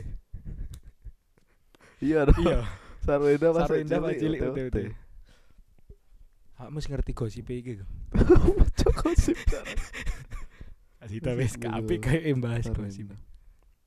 Iya 2.03 2.27
dong. 2.29 2.43
iya 2.43 2.67
Sarwenda 3.01 3.49
pas 3.55 3.71
Sarwenda 3.71 3.97
pas 4.03 4.13
cilik 4.19 4.41
TOT. 4.43 4.59
UT. 4.59 4.79
kamu 6.55 6.79
ngerti 6.81 7.13
gosip 7.15 7.47
iki 7.51 7.83
kok 7.83 7.89
Cok 8.83 9.01
sip. 9.15 9.39
Asita 10.99 11.37
wis 11.39 11.55
kabeh 11.55 11.99
kayak 12.01 12.25
embahas 12.31 12.67
gosip 12.73 13.15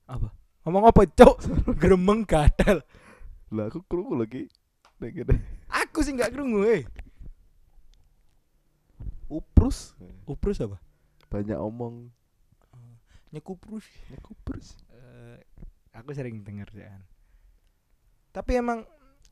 apa 0.07 0.31
ngomong 0.63 0.87
apa 0.87 1.03
cok 1.03 1.35
gremeng 1.75 2.23
gadal 2.23 2.79
Lah 3.47 3.71
aku 3.71 3.79
krungu 3.87 4.19
lagi. 4.19 4.47
Nek 4.99 5.11
kene. 5.15 5.35
aku 5.71 6.03
sih 6.03 6.11
nggak 6.11 6.35
krungu 6.35 6.67
eh 6.67 6.83
Uprus. 9.27 9.93
uprus 10.23 10.57
apa 10.59 10.79
Banyak 11.27 11.59
omong. 11.59 12.11
nyekuprus 13.27 13.83
Nek 14.07 14.23
uprus. 14.23 14.79
Eh, 14.89 15.37
aku 15.91 16.15
sering 16.15 16.41
denger 16.41 16.69
kan 16.71 17.01
tapi 18.29 18.53
emang 18.53 18.85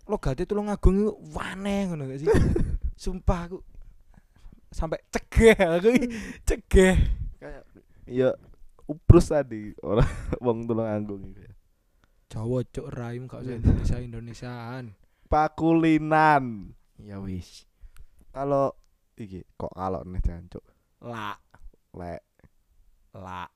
logatnya 0.04 0.44
tulung 0.44 0.68
agung 0.68 0.98
itu 0.98 1.14
waneh 1.32 1.88
ngono 1.88 2.04
gak 2.06 2.20
sih 2.20 2.28
sumpah 2.98 3.40
aku 3.46 3.58
sampai 4.68 4.98
cegeh 5.08 5.54
aku 5.56 5.88
iki, 5.94 6.08
cegeh 6.42 6.96
Kayak 7.38 7.64
iya 8.04 8.34
uprus 8.84 9.30
tadi 9.30 9.72
orang 9.80 10.10
wong 10.44 10.66
tulung 10.66 10.84
anggung 10.86 11.22
itu 11.24 11.40
ya. 11.40 11.54
Jawa 12.28 12.66
cok 12.66 12.88
raim 12.92 13.30
gak 13.30 13.40
usah 13.40 13.54
Iya. 13.54 13.62
Indonesia 13.62 13.98
Indonesiaan 14.02 14.86
Pakulinan. 15.30 16.74
ya 16.98 17.22
wis 17.22 17.70
Kalau 18.30 18.74
iki 19.16 19.42
kok 19.56 19.72
kalau 19.72 20.04
nih 20.04 20.22
jancuk. 20.24 20.64
la 21.04 21.36
Lek 21.96 22.22
la 23.16 23.48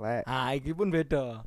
lek 0.00 0.24
ah 0.24 0.56
iki 0.56 0.72
pun 0.72 0.88
beda 0.88 1.44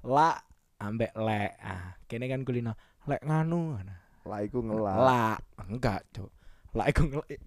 la 0.00 0.40
ambek 0.80 1.12
le 1.12 1.52
ah 1.60 1.92
kene 2.08 2.24
kan 2.32 2.40
kulino 2.48 2.72
lek 3.04 3.20
nganu 3.20 3.76
lah 4.24 4.40
iku 4.40 4.64
ngelak. 4.64 4.96
la 4.96 5.36
enggak 5.68 6.00
cok 6.16 6.32
la 6.72 6.88
iku 6.88 7.04
ngelak 7.04 7.40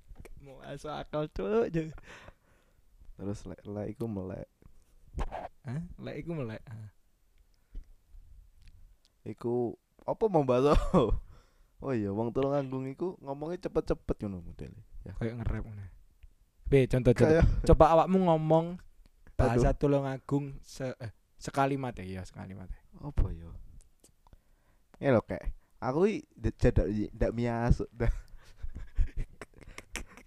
mau 0.46 0.62
asal 0.62 1.02
akal 1.02 1.26
cok 1.34 1.74
Cok. 1.74 1.90
Terus 3.16 3.40
lek 3.50 3.62
lek 3.66 3.88
iku 3.98 4.06
melek. 4.06 4.46
Hah? 5.66 5.82
lek 5.98 6.16
iku 6.22 6.32
melek 6.38 6.62
ah. 6.70 6.94
Iku 9.26 9.74
apa 10.06 10.24
mau 10.30 10.46
bahas 10.46 10.78
Oh 11.84 11.92
iya, 11.92 12.10
wong 12.14 12.32
tulung 12.32 12.56
anggung 12.56 12.88
iku 12.88 13.20
ngomongnya 13.20 13.68
cepet-cepet 13.68 14.26
ngono 14.26 14.42
modele. 14.42 14.80
Ya. 15.06 15.14
kayak 15.22 15.38
nge-rap 15.38 15.64
ngono. 15.70 15.86
B 16.66 16.90
contoh 16.90 17.14
contoh. 17.14 17.46
Coba 17.70 17.86
awakmu 17.94 18.26
ngomong 18.26 18.82
bahasa 19.38 19.78
Tulungagung 19.78 20.58
se 20.66 20.98
eh, 20.98 21.14
sekalimat 21.38 21.94
ya, 22.02 22.04
iya 22.04 22.22
sekalimat. 22.26 22.66
ya. 22.74 22.82
apa 23.06 23.30
ya? 23.30 23.50
Ya 24.98 25.14
lho 25.14 25.22
kayak 25.22 25.54
aku 25.78 26.10
i 26.10 26.26
jadak 26.58 26.90
ndak 27.14 27.32
miasuk 27.38 27.86
dah. 27.94 28.10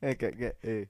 eh 0.06 0.14
kayak 0.14 0.34
kayak 0.38 0.56
eh 0.62 0.86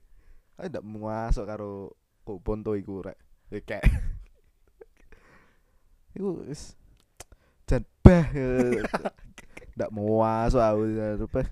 aku 0.59 0.67
ndak 0.69 0.85
masuk 0.85 1.49
karo 1.49 1.97
kok 2.21 2.39
ponto 2.45 2.77
iku 2.77 3.01
rek. 3.01 3.17
Eh 3.49 3.65
kayak 3.65 3.89
Iku 6.13 6.45
wis 6.45 6.77
jan 7.65 7.81
bah 8.05 8.29
eh. 8.37 8.85
ndak 9.79 9.89
mau 9.95 10.21
masuk 10.21 10.61
aku 10.61 10.83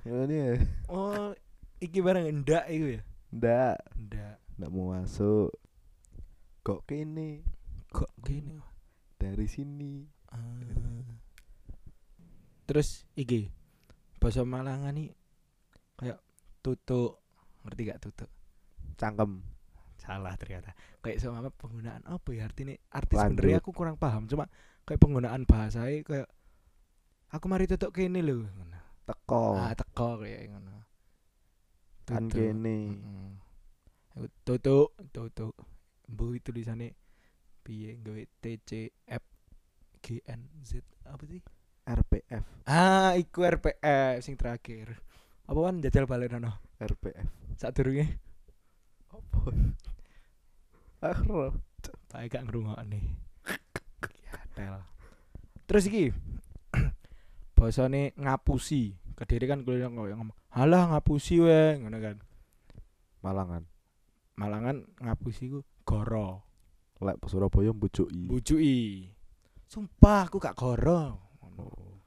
ini 0.06 0.60
Oh, 0.92 1.32
iki 1.78 2.00
barang 2.02 2.26
ndak 2.44 2.66
iku 2.70 2.88
ya? 2.98 3.02
ndak. 3.34 3.78
Ndak. 3.96 4.36
ndak 4.58 4.70
mau 4.74 4.94
masuk. 4.94 5.54
Kok 6.66 6.84
kene? 6.90 7.46
Kok 7.94 8.12
gini? 8.26 8.58
dari 9.18 9.50
sini. 9.50 10.06
Ah. 10.30 10.62
Terus 12.70 13.08
iki 13.18 13.50
bahasa 14.22 14.46
Malangan 14.46 14.94
nih 14.94 15.10
kayak 15.98 16.20
tutuk. 16.62 17.22
Ngerti 17.66 17.82
gak 17.90 18.02
tutuk? 18.02 18.30
cangkem. 18.98 19.42
Salah 19.98 20.34
ternyata. 20.38 20.74
Kayak 21.02 21.22
sama 21.22 21.50
penggunaan 21.54 22.06
apa 22.06 22.30
ya? 22.34 22.50
Artinya 22.50 22.74
artis 22.94 23.18
Lanjut. 23.18 23.42
sebenarnya 23.42 23.60
aku 23.62 23.72
kurang 23.74 23.98
paham. 23.98 24.26
Cuma 24.30 24.50
kayak 24.86 25.02
penggunaan 25.02 25.44
bahasanya 25.46 26.02
kayak 26.06 26.28
aku 27.34 27.46
mari 27.50 27.66
tutuk 27.70 27.94
kene 27.94 28.22
lho. 28.22 28.46
Teko. 29.08 29.58
Ah 29.58 29.74
teko 29.74 30.22
kayak 30.22 30.52
ngono 30.52 30.77
kan 32.08 32.32
kene 32.32 32.96
tutuk 34.48 34.96
tutuk 35.12 35.54
bu 36.08 36.40
itu 36.40 36.56
tulisannya 36.56 36.96
piye 37.68 38.00
gawe 38.00 38.24
T 38.40 38.64
C 38.64 38.88
F 39.04 39.24
G 40.00 40.24
N 40.24 40.48
Z 40.64 40.80
apa 41.04 41.24
sih? 41.28 41.44
RPF 41.88 42.68
ah 42.68 43.12
iku 43.20 43.44
RPF 43.44 44.24
sing 44.24 44.40
terakhir. 44.40 45.04
Apa 45.48 45.60
kan 45.68 45.84
jajal 45.84 46.08
balen 46.08 46.40
ono 46.40 46.64
RPF 46.80 47.60
saat 47.60 47.76
durunge 47.76 48.08
apa? 49.12 49.52
Akhro 51.04 51.54
Pakai 52.08 52.32
gak 52.32 52.48
ngrungokne. 52.48 53.00
Ya 54.24 54.40
tel. 54.56 54.80
Terus 55.68 55.84
iki 55.92 56.16
basane 57.56 58.16
ngapusi. 58.16 58.96
Kediri 59.18 59.50
kan 59.50 59.66
kuliah 59.66 59.90
ngomong, 59.90 60.30
"Halah 60.54 60.94
ngapusi 60.94 61.42
we," 61.42 61.82
ngono 61.82 61.98
kan. 61.98 62.18
Malangan 63.26 63.64
Malangan 64.38 64.86
ngapusi 65.02 65.50
ku 65.50 65.66
goro, 65.82 66.46
lek 67.02 67.18
Surabaya 67.26 67.74
mbujuki 67.74 68.30
bujuki. 68.30 68.78
Sumpah 69.66 70.30
aku 70.30 70.38
gak 70.38 70.54
goro. 70.54 71.34
Ngono. 71.42 71.66
oh 71.66 71.98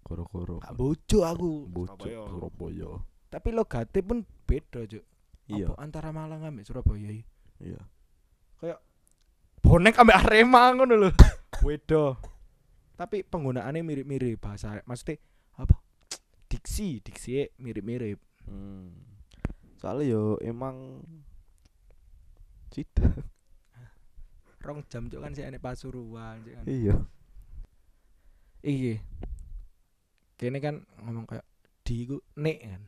goro-goro 0.00 0.60
Gak 0.64 0.72
bujuk 0.72 1.20
aku. 1.24 1.68
mbujuk 1.68 2.00
Surabaya. 2.00 2.24
Surabaya 2.28 2.90
Tapi 3.28 3.48
logate 3.52 4.00
pun 4.00 4.24
beda, 4.48 4.80
Cuk. 4.88 5.04
iya 5.44 5.68
Apa 5.68 5.76
antara 5.84 6.08
Malang 6.16 6.40
ambek 6.40 6.64
Surabaya 6.64 7.08
iki? 7.12 7.24
iya 7.60 7.80
bonek 9.64 9.96
ambek 9.96 10.16
Arema 10.24 10.72
ngono 10.72 10.94
lho. 10.96 11.10
Wedo. 11.66 12.16
Tapi 12.96 13.24
penggunaannya 13.24 13.80
mirip-mirip 13.80 14.36
bahasa 14.40 14.80
maksudnya? 14.84 15.16
Diksi, 16.54 17.02
diksi 17.02 17.50
mirip-mirip. 17.58 18.22
hmm. 18.46 18.94
soalnya 19.74 20.14
yo 20.14 20.22
emang 20.38 21.02
cita 22.70 23.02
Rong 24.64 24.86
jam 24.88 25.10
cuk 25.10 25.18
kan 25.20 25.34
sih 25.34 25.42
enek 25.42 25.58
Pasuruan 25.60 26.40
kan. 26.40 26.64
iya 26.64 26.94
Iki. 28.64 28.96
Kene 30.40 30.56
kan 30.56 30.80
ngomong 31.04 31.28
kayak 31.28 31.44
di 31.84 32.08
iku 32.08 32.16
nek 32.32 32.64
kan. 32.64 32.80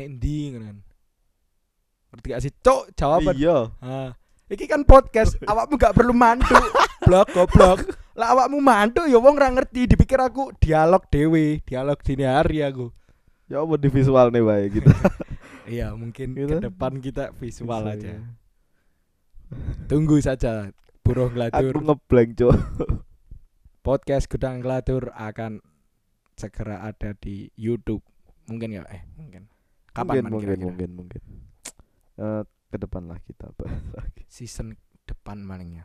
Nek 0.00 0.06
ndi 0.16 0.38
kan. 0.56 0.80
Ngerti 2.08 2.26
gak 2.32 2.40
sih? 2.40 2.52
Cuk, 2.64 2.88
jawaban. 2.96 3.36
iya 3.36 3.68
Ah, 3.84 4.16
iki 4.48 4.64
kan 4.64 4.80
podcast, 4.88 5.36
awakmu 5.50 5.76
gak 5.76 5.92
perlu 5.92 6.16
mantu. 6.16 6.56
Blok 7.04 7.28
goblok. 7.30 7.78
Lah 8.14 8.30
awakmu 8.30 8.58
mantu 8.58 9.02
ya 9.04 9.18
wong 9.18 9.34
ora 9.34 9.50
ngerti, 9.50 9.86
dipikir 9.86 10.16
aku 10.16 10.54
dialog 10.56 11.02
dewe, 11.08 11.58
dialog 11.62 11.98
dini 11.98 12.22
hari 12.22 12.62
aku. 12.62 12.90
ya 13.44 13.60
apa 13.60 13.76
di 13.76 13.88
visual 13.88 14.32
nih 14.32 14.40
bae 14.40 14.64
gitu 14.72 14.88
Iya, 15.68 15.92
mungkin 15.92 16.32
Gitu. 16.32 16.48
ke 16.48 16.64
depan 16.64 16.96
kita 16.98 17.32
visual 17.34 17.84
aja. 17.84 18.16
ya. 18.16 18.20
Tunggu 19.84 20.16
saja. 20.18 20.72
Buruh 21.00 21.28
aku 21.28 21.36
Gladur 21.36 21.76
ngeblank 21.84 22.30
cok 22.34 22.54
podcast 23.80 24.24
Gudang 24.26 24.64
Gladur 24.64 25.12
akan 25.12 25.60
segera 26.34 26.80
ada 26.82 27.12
di 27.14 27.52
YouTube. 27.54 28.00
Mungkin 28.48 28.72
ya, 28.72 28.88
eh 28.88 29.04
mungkin. 29.14 29.52
Kapan 29.92 30.24
mungkin 30.24 30.24
man 30.24 30.32
mungkin 30.32 30.58
mungkin 30.64 30.90
mungkin 30.96 31.20
Eh, 32.14 32.42
ke 32.70 32.76
depan 32.78 33.06
lah 33.06 33.18
kita 33.20 33.50
bahas 33.54 33.82
lagi 33.92 34.22
Season 34.26 34.72
depan 35.04 35.42
malingnya. 35.42 35.84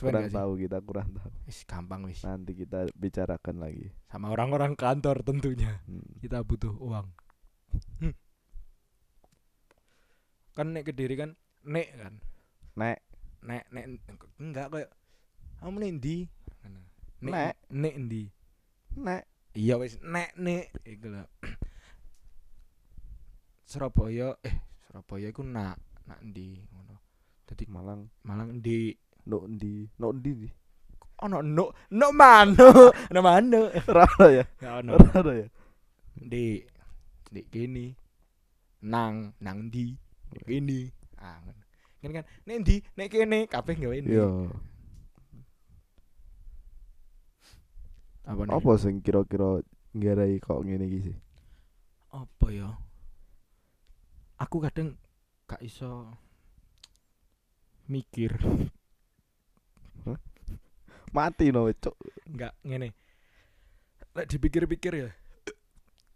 Kurang 0.00 0.32
tahu 0.32 0.56
kita 0.56 0.78
kurang 0.80 1.12
tahu 1.12 1.30
Wis 1.44 1.66
gampang 1.68 2.08
wis. 2.08 2.24
nanti 2.24 2.56
kita 2.56 2.88
bicarakan 2.96 3.60
lagi 3.60 3.92
Sama 4.08 4.32
orang-orang 4.32 4.72
kantor 4.78 5.20
tentunya. 5.20 5.84
Hmm. 5.84 6.06
Kita 6.22 6.40
butuh 6.40 6.72
uang. 6.80 7.06
Hmm. 8.00 8.14
Kan 10.56 10.72
nek 10.72 10.88
Kediri 10.88 11.16
kan 11.20 11.36
nek 11.66 11.88
kan. 11.98 12.14
nek 12.78 12.98
Nek 13.42 13.64
nek 13.74 13.84
enggak 14.38 14.70
kayak 14.70 14.90
kamu 15.58 15.76
nek 15.78 15.92
ndi? 15.98 16.16
Nek. 17.22 17.54
nek 17.70 17.94
ndi? 17.98 18.22
nek 18.98 19.22
Iya 19.52 19.76
wis 19.76 20.00
nek 20.00 20.32
nek 20.40 20.72
iku 20.88 21.12
lho. 21.12 21.24
Surabaya 23.68 24.32
eh 24.40 24.56
Surabaya 24.88 25.28
iku 25.28 25.44
nak 25.44 25.76
nak 26.08 26.20
ndi 26.24 26.64
ngono. 26.72 26.96
Dadi 27.44 27.64
Malang 27.68 28.08
Malang 28.24 28.60
ndi 28.60 28.96
no 29.26 29.46
ndi 29.46 29.86
no 29.98 30.12
ndi 30.12 30.30
di 30.34 30.48
ono 31.22 31.38
no 31.42 31.70
no 31.90 32.06
mano 32.10 32.90
no 33.14 33.18
mano. 33.22 33.70
Rada 33.96 34.26
ya. 34.30 34.44
Ya 34.58 34.70
ono 34.82 34.98
rada 34.98 35.32
ya. 35.38 35.46
Di 36.18 36.58
di 37.30 37.40
kini 37.46 37.94
nang 38.82 39.30
nang 39.38 39.70
di 39.70 39.94
kini. 40.42 40.90
Ah. 41.22 41.38
Ngene 42.02 42.12
kan 42.18 42.26
nek 42.46 42.56
ndi 42.66 42.76
nek 42.98 43.08
kene 43.14 43.38
kabeh 43.46 43.78
gawe 43.78 43.94
ini 43.94 44.10
iya 44.10 44.26
apa 48.22 48.46
nih? 48.46 48.54
apa 48.54 48.72
sing 48.78 49.02
kira-kira 49.02 49.62
nggarai 49.94 50.38
kok 50.38 50.62
ngene 50.62 50.86
iki 50.86 51.00
sih? 51.10 51.16
Apa 52.14 52.46
ya? 52.54 52.70
Aku 54.38 54.62
kadang 54.62 54.94
gak 55.46 55.62
iso 55.62 56.10
mikir 57.90 58.38
mati 61.12 61.52
no 61.52 61.68
cok 61.68 61.96
enggak 62.32 62.54
ngene. 62.64 62.88
Lek 64.12 64.26
dipikir-pikir 64.28 64.92
ya 64.96 65.08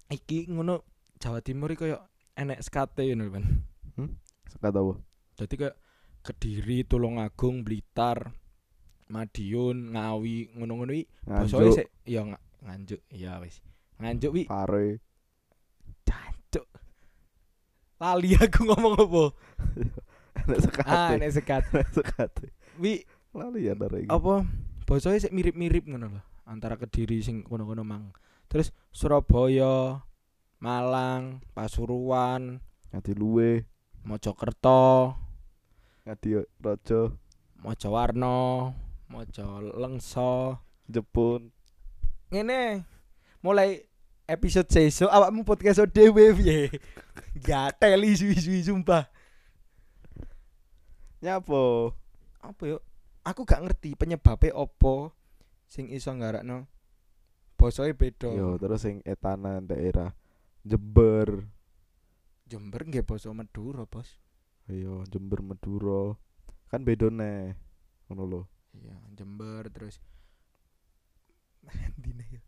iki 0.08 0.46
ngono 0.48 0.84
Jawa 1.18 1.40
Timur 1.40 1.72
iki 1.72 1.84
koyo 1.84 1.98
enek 2.36 2.60
skate 2.62 3.04
ngono 3.08 3.32
kan 3.32 3.44
sekat 4.48 4.72
apa? 4.72 4.92
Jadi 5.36 5.54
kayak 5.56 5.76
Kediri, 6.26 6.82
Tulungagung, 6.82 7.62
Blitar, 7.62 8.34
Madiun, 9.14 9.94
Ngawi, 9.94 10.58
ngono-ngono 10.58 10.90
iki 10.90 11.06
nganjuk. 11.22 11.76
sik. 11.78 11.88
Ya 12.02 12.26
nga- 12.26 12.42
nganjuk. 12.66 12.98
Iya 13.14 13.38
wis. 13.38 13.62
Nganjuk 14.02 14.30
wi. 14.34 14.42
Pare. 14.50 14.98
Cancuk 16.02 16.66
lali 17.96 18.36
aku 18.36 18.60
ngomong 18.68 18.94
apa? 18.96 19.24
Enek 20.44 20.58
sekat 20.68 20.84
ah 20.84 21.10
nek 21.16 21.32
sekat 21.32 21.64
enek 21.72 22.52
wi 22.76 23.00
lali 23.36 23.68
ya 23.68 23.74
dari 23.76 24.08
apa 24.08 24.44
basoe 24.88 25.20
sik 25.20 25.34
mirip-mirip 25.34 25.84
ngono 25.84 26.08
lho 26.16 26.22
antara 26.46 26.78
Kediri 26.78 27.18
sing 27.20 27.42
kono-kono 27.42 27.82
mang. 27.82 28.14
Terus 28.46 28.70
Surabaya 28.94 29.98
Malang 30.62 31.42
Pasuruan 31.52 32.62
ngadi 32.94 33.12
luwe 33.18 33.66
Mojokerto 34.06 35.18
ngadi 36.06 36.46
raja 36.62 37.10
Mojowarno 37.58 38.70
Mojo 39.10 39.46
Lengso 39.74 40.62
Jepun 40.86 41.50
ngene 42.30 42.86
mulai 43.42 43.82
episode 44.30 44.70
sesuk 44.70 45.10
awakmu 45.10 45.42
podcast 45.42 45.82
dhewe 45.90 46.30
piye? 46.38 46.70
Gak 47.46 47.78
teli 47.78 48.14
suwi-suwi 48.14 48.66
sumpah. 48.66 49.06
Nyapo? 51.22 51.94
Apa 52.42 52.62
yuk 52.66 52.85
aku 53.26 53.42
gak 53.42 53.66
ngerti 53.66 53.98
penyebabnya 53.98 54.54
opo 54.54 55.10
sing 55.66 55.90
iso 55.90 56.14
nggarakno 56.14 56.70
basoe 57.58 57.90
beda 57.90 58.30
yo 58.30 58.54
terus 58.56 58.86
sing 58.86 59.02
etanan 59.02 59.66
daerah 59.66 60.14
Jember 60.62 61.50
Jember 62.46 62.86
nggih 62.86 63.02
basa 63.02 63.34
Madura 63.34 63.82
bos 63.84 64.22
Iya, 64.66 65.06
Jember 65.06 65.46
Madura. 65.46 66.18
Kan 66.66 66.82
beda 66.82 67.06
neh. 67.06 67.54
Ngono 68.10 68.22
lho. 68.26 68.42
iya 68.74 68.98
Jember 69.14 69.70
terus 69.70 70.02
Dine 72.02 72.26
ya 72.26 72.42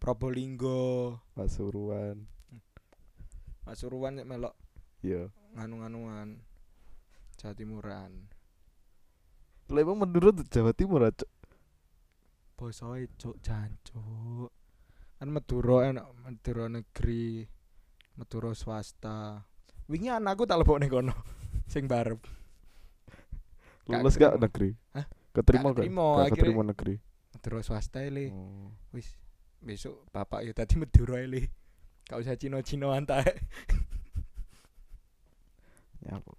Probolinggo 0.00 1.20
Pasuruan. 1.36 2.24
Pasuruan 3.60 4.24
melok 4.24 4.56
Iya. 5.04 5.28
nganu-nganuan 5.52 6.40
Jawa 7.36 7.52
Madura 9.70 10.34
tuh 10.34 10.46
Jawa 10.50 10.72
Timur 10.74 11.06
aja. 11.06 11.26
basoe 12.60 13.08
cuk 13.16 13.40
jancuk 13.40 14.52
kan 15.16 15.28
Madura 15.32 15.88
enak 15.88 16.12
Madura 16.20 16.68
negeri 16.68 17.48
Madura 18.20 18.52
swasta 18.52 19.40
wingi 19.88 20.12
anakku 20.12 20.44
tak 20.44 20.60
lebokne 20.60 20.90
kono 20.92 21.14
sing 21.72 21.88
barep 21.88 22.20
Lulus 23.88 24.20
gak 24.20 24.36
negeri? 24.38 24.76
Hah? 24.94 25.02
Keterima 25.34 25.72
Gak 25.72 25.82
gak? 25.82 25.82
keterima, 25.88 26.06
keterima 26.30 26.62
negeri. 26.62 26.94
Madura 27.32 27.58
swasta 27.64 28.04
le 28.06 28.28
Oh. 28.28 28.68
wis 28.92 29.16
besok 29.64 30.04
bapak 30.12 30.44
ya 30.44 30.52
tadi 30.52 30.76
Madura 30.76 31.24
le 31.24 31.48
gak 32.04 32.20
usah 32.20 32.36
Cino-Cinoan 32.36 33.08
ta 33.08 33.24
Nyapo. 36.04 36.32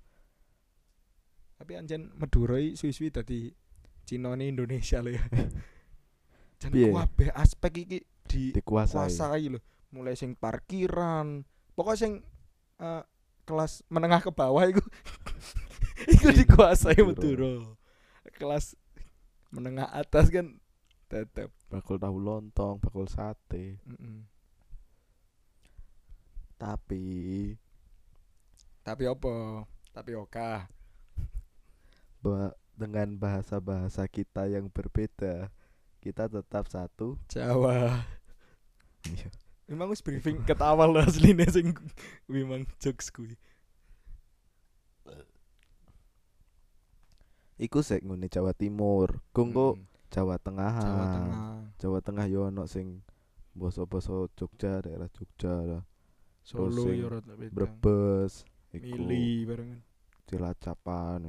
Tapi 1.71 1.79
anjen 1.79 2.11
Madura 2.19 2.59
suwi-suwi 2.59 3.15
dadi 3.15 3.47
Cinone 4.03 4.51
Indonesia 4.51 4.99
lho 4.99 5.15
ya. 5.15 5.23
Jan 6.59 6.75
Piye? 6.75 6.91
kabeh 6.91 7.31
aspek 7.31 7.87
iki 7.87 7.99
dikuasai 8.27 9.07
dikuasai 9.07 9.47
lho. 9.47 9.63
Mulai 9.95 10.19
sing 10.19 10.35
parkiran, 10.35 11.47
pokok 11.79 11.95
sing 11.95 12.19
eh, 12.83 13.03
kelas 13.47 13.87
menengah 13.87 14.19
ke 14.19 14.35
bawah 14.35 14.67
iku 14.67 14.83
iku 16.19 16.27
dikuasai 16.35 16.99
Madura. 16.99 17.55
Madura. 17.55 17.79
Kelas 18.35 18.75
menengah 19.55 19.87
atas 19.95 20.27
kan 20.27 20.59
tetep. 21.07 21.55
bakul 21.71 21.95
tahu 21.95 22.19
lontong 22.19 22.83
bakul 22.83 23.07
sate 23.07 23.79
Mm-mm. 23.87 24.27
tapi 26.59 27.03
Tapi 28.83 29.07
apa? 29.07 29.63
Tapi 29.95 30.11
oka. 30.19 30.67
Ba- 32.21 32.53
dengan 32.73 33.13
bahasa-bahasa 33.13 34.05
kita 34.07 34.47
yang 34.47 34.69
berbeda 34.69 35.49
kita 35.99 36.25
tetap 36.25 36.65
satu 36.65 37.13
Jawa. 37.27 38.01
Iya. 39.05 39.29
Emang 39.65 39.89
wis 39.89 40.01
briefing 40.01 40.41
ket 40.43 40.57
awal 40.59 40.89
lho 40.91 41.01
asline 41.01 41.45
sing 41.47 41.73
kuwi 42.25 42.41
mang 42.41 42.65
jokes 42.77 43.09
kuwi. 43.09 43.37
iku 47.57 47.85
sik 47.85 48.01
ngene 48.01 48.25
Jawa 48.25 48.57
Timur 48.57 49.21
kungko 49.31 49.77
Mm. 49.77 49.85
Jawa 50.11 50.35
Tengah 50.41 50.73
Jawa 50.75 51.05
Tengah. 51.07 51.55
Jawa 51.77 51.99
Tengah 52.01 52.25
yo 52.27 52.49
ono 52.49 52.65
sing 52.65 53.05
basa-basa 53.53 54.27
Jogja 54.33 54.81
daerah 54.81 55.07
Jogja 55.13 55.53
lah 55.61 55.83
Solo 56.41 56.89
yo. 56.89 57.21
Brebes 57.53 58.43
iku 58.73 58.97
Mili 58.97 59.45
barengan. 59.45 59.79
Cilacapan 60.25 61.21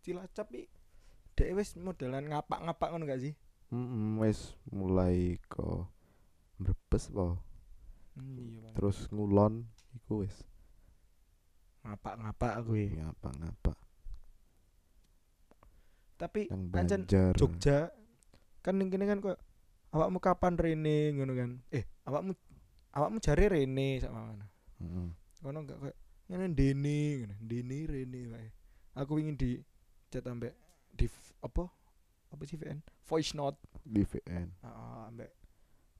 Cilacap 0.00 0.48
iki 0.52 0.68
dhek 1.36 1.56
wis 1.56 1.72
modelan 1.80 2.28
ngapak-ngapak 2.28 2.88
ngono 2.92 3.04
gak 3.08 3.22
sih? 3.24 3.34
Mm 3.72 4.20
wis 4.20 4.58
mulai 4.68 5.38
ke 5.48 5.64
Brebes 6.60 7.08
po 7.08 7.40
Hmm, 8.10 8.36
iya 8.36 8.74
terus 8.74 9.06
ngulon 9.14 9.70
iku 9.94 10.26
wis 10.26 10.34
ngapak-ngapak 11.86 12.60
kuwi. 12.66 12.92
ngapa-ngapa 12.98 13.72
Tapi 16.20 16.52
yang 16.52 16.68
ancen 16.76 17.08
Banjar 17.08 17.32
Jogja 17.32 17.88
kan 18.60 18.76
ning 18.76 18.92
kene 18.92 19.08
kan 19.08 19.24
kok 19.24 19.40
awakmu 19.96 20.20
kapan 20.20 20.60
rene 20.60 21.16
ngono 21.16 21.32
kan. 21.32 21.50
Eh, 21.72 21.88
awakmu 22.04 22.36
awakmu 22.92 23.18
jare 23.24 23.48
rene 23.48 23.96
sak 24.04 24.12
ngono. 24.12 24.44
Heeh. 24.84 25.08
Kono 25.40 25.58
enggak 25.64 25.80
kayak 25.80 25.96
ngene 26.28 26.44
ndene 26.52 26.98
ngono. 27.24 27.34
Ndene 27.40 27.76
rene 27.88 28.20
wae. 28.36 28.48
Aku 29.00 29.16
ingin 29.16 29.40
di 29.40 29.56
chat 30.10 30.26
ambek 30.26 30.52
di 30.90 31.06
apa? 31.40 31.70
Apa 32.30 32.42
sih 32.44 32.54
VN? 32.54 32.82
Voice 33.06 33.32
note. 33.32 33.58
di 33.80 34.02
VN 34.02 34.50
Heeh, 34.60 35.00
ambek 35.08 35.30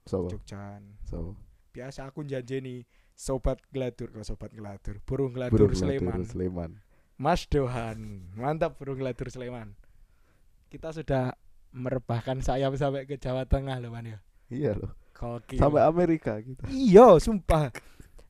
so 0.05 0.27
Jogjan. 0.27 0.99
so 1.03 1.35
Biasa 1.70 2.05
aku 2.05 2.27
janjeni 2.27 2.83
sobat 3.14 3.62
geladur 3.70 4.11
kok 4.11 4.27
sobat 4.27 4.51
geladur. 4.51 4.99
Burung 5.07 5.31
geladur 5.31 5.70
Burung 5.70 5.75
Sleman. 5.75 6.27
Sleman 6.27 6.73
Mas 7.14 7.46
Dohan. 7.46 8.27
Mantap 8.35 8.75
burung 8.75 8.99
geladur 8.99 9.31
Sleman. 9.31 9.79
Kita 10.66 10.90
sudah 10.90 11.31
merebahkan 11.70 12.42
sayap 12.42 12.75
sampai 12.75 13.07
ke 13.07 13.14
Jawa 13.14 13.46
Tengah 13.46 13.79
loh 13.79 13.94
Man 13.94 14.07
ya. 14.07 14.18
iya 14.51 14.75
loh 14.75 14.90
Gokil. 15.14 15.62
sampai 15.62 15.87
Amerika 15.87 16.42
kita 16.42 16.66
Iya, 16.66 17.23
sumpah. 17.23 17.70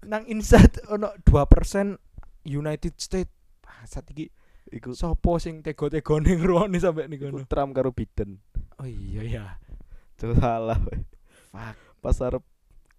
Nang 0.05 0.29
Insat 0.29 0.85
ono 0.87 1.17
2% 1.25 1.97
United 2.45 2.95
States. 2.97 3.33
Saat 3.87 4.13
iki 4.13 4.29
iku 4.71 4.95
sopo 4.95 5.43
sing 5.43 5.67
tego-tegone 5.67 6.35
ngrungokne 6.39 6.79
sampai 6.79 7.11
iku 7.11 7.31
niku. 7.31 7.47
Trump 7.51 7.75
karo 7.75 7.91
Biden 7.91 8.39
Oh 8.81 8.89
iya 8.89 9.23
ya. 9.27 9.47
Jauh 10.17 10.37
salah. 10.39 10.79
Fuck. 11.51 11.77
pas 12.01 12.17
arep 12.25 12.45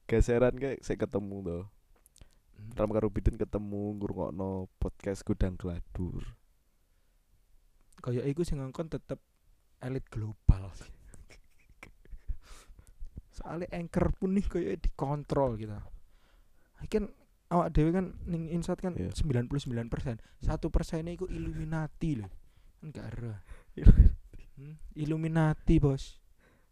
geseran 0.06 0.54
kayak 0.60 0.84
saya 0.86 1.00
ketemu 1.00 1.36
tuh 1.42 1.64
Trump 2.78 2.94
karo 2.94 3.10
Biden 3.10 3.40
ketemu 3.40 3.98
ngrungokno 3.98 4.70
podcast 4.78 5.26
Gudang 5.26 5.58
Geladur 5.58 6.22
Kayak 8.02 8.26
iku 8.30 8.42
sing 8.42 8.62
ngongkon 8.62 8.90
tetep 8.90 9.22
elit 9.82 10.06
global 10.10 10.74
sih. 10.74 10.90
Soalnya 13.38 13.70
anchor 13.78 14.10
pun 14.18 14.34
nih 14.34 14.46
kayak 14.46 14.82
dikontrol 14.82 15.58
gitu. 15.62 15.78
Kan 16.90 17.14
awak 17.52 17.70
dewe 17.70 17.92
kan 17.92 18.16
ning 18.24 18.48
insat 18.48 18.80
kan 18.80 18.96
Iya. 18.96 19.12
99%. 19.12 20.24
Satu 20.40 20.72
persennya 20.72 21.12
iku 21.12 21.28
Illuminati 21.28 22.16
loh. 22.16 22.32
Kan 22.80 22.90
gak 22.90 23.08
ada. 23.12 23.34
Hmm, 24.56 24.76
Illuminati, 24.94 25.78
Bos. 25.78 26.18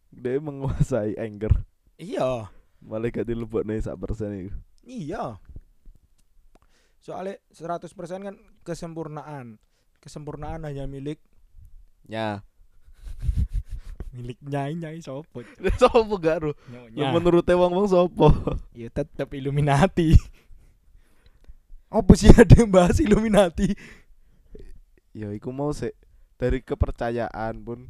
dia 0.09 0.41
menguasai 0.41 1.13
Anchor 1.15 1.53
Iya. 1.95 2.49
malah 2.81 3.09
gak 3.09 3.23
dilebokne 3.23 3.77
sak 3.77 3.93
persen 3.95 4.47
iku 4.47 4.51
Iya. 4.81 5.37
Soalnya 6.99 7.37
100% 7.49 7.93
kan 8.19 8.35
kesempurnaan. 8.63 9.61
Kesempurnaan 9.99 10.63
hanya 10.63 10.83
milik 10.85 11.19
nya 12.07 12.41
milik 14.15 14.39
nyai 14.41 14.73
nyai 14.73 14.99
sopo. 14.99 15.43
sopo 15.81 16.17
gak 16.17 16.41
Nyonya. 16.71 17.13
menurut 17.13 17.45
wong 17.45 17.71
wong 17.75 17.87
sopo 17.87 18.31
Ya 18.73 18.89
tetap 18.89 19.29
Illuminati. 19.29 20.15
Apa 21.89 22.13
sih 22.13 22.29
ada 22.41 22.53
yang 22.53 22.69
bahas 22.69 23.01
Illuminati? 23.01 23.73
ya 25.09 25.33
iku 25.33 25.49
mau 25.49 25.73
sih 25.73 25.89
dari 26.37 26.61
kepercayaan 26.61 27.65
pun 27.65 27.89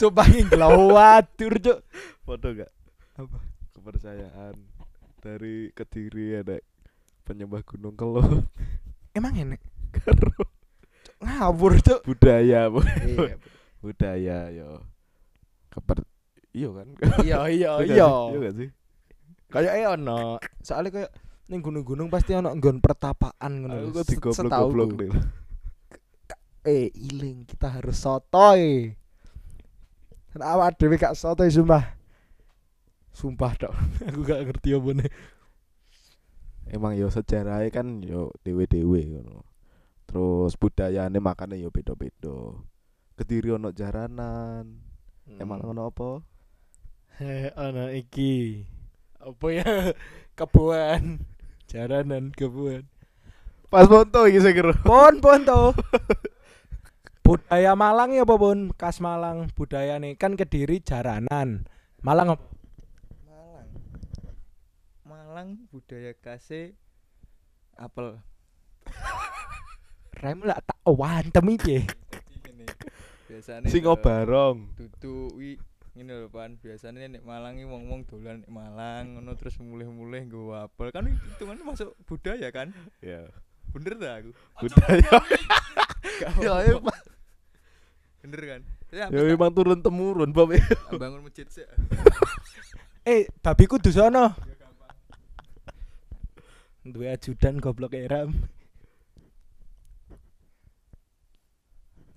Sumpah 0.00 0.26
ngelawatur, 0.26 1.52
Cuk. 1.62 1.78
Foto 2.26 2.46
gak? 2.50 2.72
Apa? 3.14 3.38
Kepercayaan 3.78 4.58
dari 5.22 5.70
Kediri 5.70 6.42
ada 6.42 6.58
penyembah 7.22 7.62
Gunung 7.62 7.94
Keluh 7.94 8.44
Emang 9.14 9.32
enek 9.38 9.62
karo 9.94 10.34
ngawur, 11.22 11.80
Cuk. 11.80 12.04
budaya 12.04 12.68
Bu. 12.68 12.84
Iya, 12.84 13.36
budaya 13.80 14.38
yo 14.52 14.82
keper 15.70 15.98
iya 16.56 16.68
kan 16.72 16.88
iya, 17.20 17.36
iya, 17.52 17.70
iya. 17.84 17.94
iya 18.32 18.38
gak 18.40 18.54
sih 18.56 18.68
Kayak 19.52 19.72
eh 19.78 19.86
ono. 19.86 20.42
Soalnya 20.60 20.90
kayak 20.90 21.12
ning 21.46 21.62
gunung-gunung 21.62 22.10
pasti 22.10 22.34
ono 22.34 22.50
nggon 22.50 22.82
pertapaan 22.82 23.52
ngono. 23.62 23.74
aku 23.94 24.02
digoblok-goblok 24.02 24.90
Eh, 26.66 26.90
iling 26.98 27.46
kita 27.46 27.78
harus 27.78 27.94
sotoy. 28.02 28.90
Awak 30.34 30.76
dhewe 30.76 30.98
gak 30.98 31.14
sotoy 31.14 31.46
sumpah. 31.46 31.94
Sumpah 33.14 33.52
dok, 33.56 33.72
aku 34.10 34.20
gak 34.26 34.44
ngerti 34.50 34.74
apa 34.74 34.90
nih. 34.98 35.10
emang 36.66 36.98
yo 36.98 37.06
sejarahnya 37.06 37.70
kan 37.70 38.02
yo 38.02 38.34
dewe-dewe 38.42 39.06
ngono 39.06 39.46
terus 40.02 40.58
budayane 40.58 41.22
makane 41.22 41.62
yo 41.62 41.70
beda-beda 41.70 42.58
Kediri 43.14 43.54
ono 43.54 43.70
jaranan 43.70 44.66
emang 45.38 45.62
ono 45.62 45.86
apa 45.86 46.10
Heh, 47.16 47.48
ana 47.56 47.94
iki. 47.96 48.66
Apa 49.20 49.46
ya? 49.52 49.70
Kebuan. 50.38 51.22
Jaranan 51.66 52.30
kebuan. 52.30 52.86
pas 53.66 53.90
foto 53.90 54.30
iki 54.30 54.38
saya 54.38 54.54
kira 54.54 54.70
Pon 54.86 55.18
pon 55.18 55.42
to. 55.42 55.74
budaya 57.26 57.74
Malang 57.74 58.14
ya 58.14 58.22
apa 58.22 58.38
pun? 58.38 58.70
Khas 58.78 59.02
Malang 59.02 59.50
budaya 59.58 59.98
nih 59.98 60.14
kan 60.14 60.38
Kediri 60.38 60.78
jaranan. 60.78 61.66
Malang? 62.06 62.38
Malang. 63.26 63.68
Malang 65.02 65.48
budaya 65.74 66.14
kase 66.14 66.78
apel. 67.74 68.22
Rem 70.22 70.38
lah 70.46 70.62
tak 70.62 70.78
wantem 70.86 71.46
iki. 71.50 71.78
Biasane 73.26 73.66
sing 73.66 73.82
barong 73.82 74.70
Dudu 74.78 75.34
wi 75.34 75.58
ngene 75.96 76.12
lho 76.12 76.28
Pan. 76.28 76.60
Biasane 76.60 77.08
nek 77.08 77.24
Malang 77.24 77.56
iki 77.56 77.64
wong-wong 77.64 78.04
dolan 78.04 78.44
nek 78.44 78.52
Malang 78.52 79.16
ngono 79.16 79.32
terus 79.34 79.56
mulih-mulih 79.56 80.28
nggo 80.28 80.52
apel. 80.52 80.92
Kan 80.92 81.08
hitungannya 81.08 81.64
masuk 81.64 81.96
budaya 82.04 82.52
kan? 82.52 82.70
ya 83.00 83.24
Bener 83.72 83.96
ta 83.96 84.20
aku? 84.20 84.30
budaya 84.60 85.16
Gak 86.20 86.32
ya 86.40 86.52
apa-apa. 86.52 86.68
emang 86.68 87.00
Bener 88.20 88.42
kan? 88.44 88.60
Ya, 88.92 89.06
ya 89.10 89.20
emang 89.32 89.50
turun 89.50 89.80
temurun 89.82 90.30
Bob 90.30 90.52
bangun 90.92 91.24
masjid 91.24 91.48
sih. 91.48 91.64
Eh, 93.06 93.30
babi 93.38 93.70
kudu 93.70 93.94
sono. 93.94 94.34
Duwe 96.82 97.06
ajudan 97.14 97.62
goblok 97.62 97.94
eram. 97.94 98.34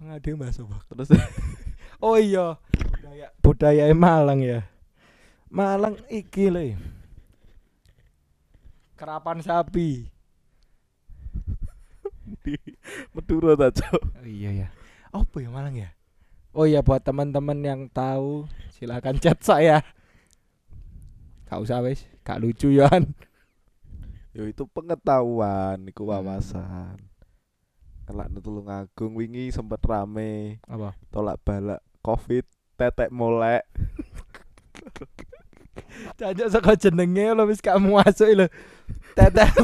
Ngade 0.02 0.34
Mas 0.34 0.58
apa? 0.58 0.82
terus 0.90 1.14
Oh 2.02 2.18
iya, 2.18 2.58
budaya 3.50 3.90
Malang 3.98 4.46
ya. 4.46 4.62
Malang 5.50 5.98
iki 6.06 6.54
lho. 6.54 6.78
Kerapan 8.94 9.42
sapi. 9.42 10.06
Madura 13.10 13.58
ta, 13.58 13.74
Cok. 13.74 14.02
Oh, 14.22 14.28
iya 14.30 14.54
ya. 14.54 14.68
Apa 15.10 15.42
ya 15.42 15.50
Malang 15.50 15.74
ya? 15.74 15.90
Oh 16.54 16.70
iya 16.70 16.86
buat 16.86 17.02
teman-teman 17.02 17.58
yang 17.66 17.82
tahu 17.90 18.46
silakan 18.70 19.18
chat 19.18 19.42
saya. 19.42 19.82
Gak 21.50 21.66
usah 21.66 21.82
wes, 21.82 22.06
gak 22.22 22.38
lucu 22.38 22.70
ya. 22.70 22.86
Yo 24.30 24.46
itu 24.46 24.62
pengetahuan, 24.70 25.82
iku 25.90 26.06
Hmm. 26.06 26.14
wawasan. 26.14 27.02
Kelak 28.06 28.30
Tulung 28.42 28.70
Agung 28.70 29.14
wingi 29.18 29.54
sempet 29.54 29.82
rame 29.86 30.58
Apa? 30.66 30.98
tolak 31.14 31.38
balak 31.46 31.82
Covid 32.02 32.42
tetek 32.80 33.12
molek. 33.12 33.68
Cajak 36.16 36.48
saka 36.48 36.80
jenenge 36.80 37.36
lho 37.36 37.44
wis 37.44 37.60
gak 37.60 37.76
masuk 37.76 38.32
lho. 38.32 38.48
Tetek. 39.20 39.52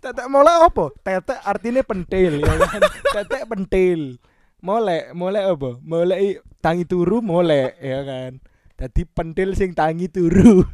Tetek 0.00 0.28
molek 0.32 0.58
apa? 0.68 0.84
Tetek 1.00 1.40
artinya 1.44 1.82
pentil 1.84 2.44
ya 2.44 2.52
kan. 2.56 2.82
Tetek 3.16 3.44
pentil. 3.48 4.20
Molek, 4.60 5.16
molek 5.16 5.44
apa? 5.56 5.70
Molek 5.80 6.44
tangi 6.60 6.84
turu 6.84 7.24
molek 7.24 7.80
ya 7.80 8.04
kan. 8.04 8.32
Dadi 8.76 9.02
pentil 9.08 9.56
sing 9.56 9.72
tangi 9.72 10.08
turu. 10.08 10.64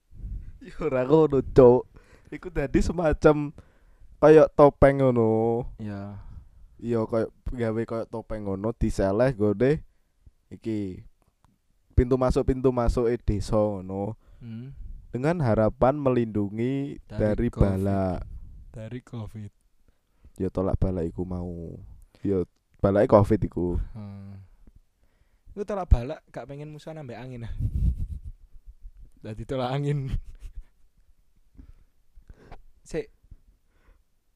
Yo 0.66 0.86
ora 0.86 1.02
ngono, 1.02 1.42
Cok. 1.42 1.82
Iku 2.30 2.48
dadi 2.54 2.78
semacam 2.78 3.50
kayak 4.22 4.54
topeng 4.54 5.02
ngono. 5.02 5.66
Ya. 5.82 6.22
Iya 6.82 7.06
kayak 7.06 7.30
gawe 7.48 7.80
kayak 7.86 8.08
topeng 8.10 8.42
ngono 8.42 8.74
diseleh 8.74 9.30
gode 9.32 9.80
iki 10.50 10.98
pintu 11.94 12.16
masuk 12.16 12.42
pintu 12.42 12.68
masuk 12.68 13.06
e 13.06 13.16
desa 13.16 13.54
ngono 13.54 14.18
Hmm. 14.42 14.74
dengan 15.08 15.38
harapan 15.38 15.94
melindungi 15.94 16.98
Dari 17.06 17.38
dari, 17.38 17.46
Covid. 17.46 17.78
balak 17.78 18.18
Dari 18.68 19.00
Covid. 19.00 19.50
ya 20.34 20.48
tolak 20.48 20.74
balak 20.74 21.06
iku 21.06 21.22
mau 21.22 21.78
ya 22.20 22.42
balak 22.80 23.06
covid 23.06 23.38
iku 23.40 23.78
Hmm. 23.94 24.42
Iku 25.54 25.62
tolak 25.62 25.86
balak 25.86 26.18
gak 26.28 26.44
pengen 26.44 26.68
musuhan 26.68 26.98
ambek 26.98 27.14
angin 27.14 27.46
ah. 27.46 27.54
Dadi 29.22 29.44
tolak 29.44 29.70
angin. 29.70 30.10
Sik, 32.82 33.06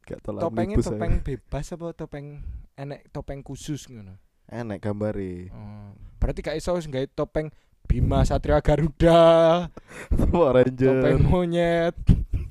gak 0.06 0.22
tolak 0.22 0.40
topengnya 0.40 0.76
topeng 0.78 1.12
bebas 1.20 1.66
apa 1.68 1.86
topeng 1.92 2.26
enek 2.74 3.10
topeng 3.10 3.42
khusus 3.42 3.90
ngono. 3.90 4.14
enek 4.46 4.78
gambare 4.78 5.50
Oh, 5.50 5.90
berarti 6.16 6.40
gak 6.40 6.54
iso 6.54 6.72
gawe 6.72 7.06
topeng 7.10 7.50
Bima 7.86 8.22
Satria 8.22 8.58
Garuda, 8.58 9.66
Power 10.30 10.58
Ranger 10.58 11.02
topeng 11.02 11.22
monyet. 11.22 11.94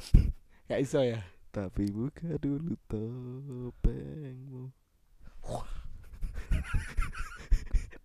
gak 0.69 0.79
iso 0.79 0.99
ya. 0.99 1.23
tapi 1.49 1.87
buka 1.87 2.35
dulu 2.35 2.75
topengmu 2.85 4.67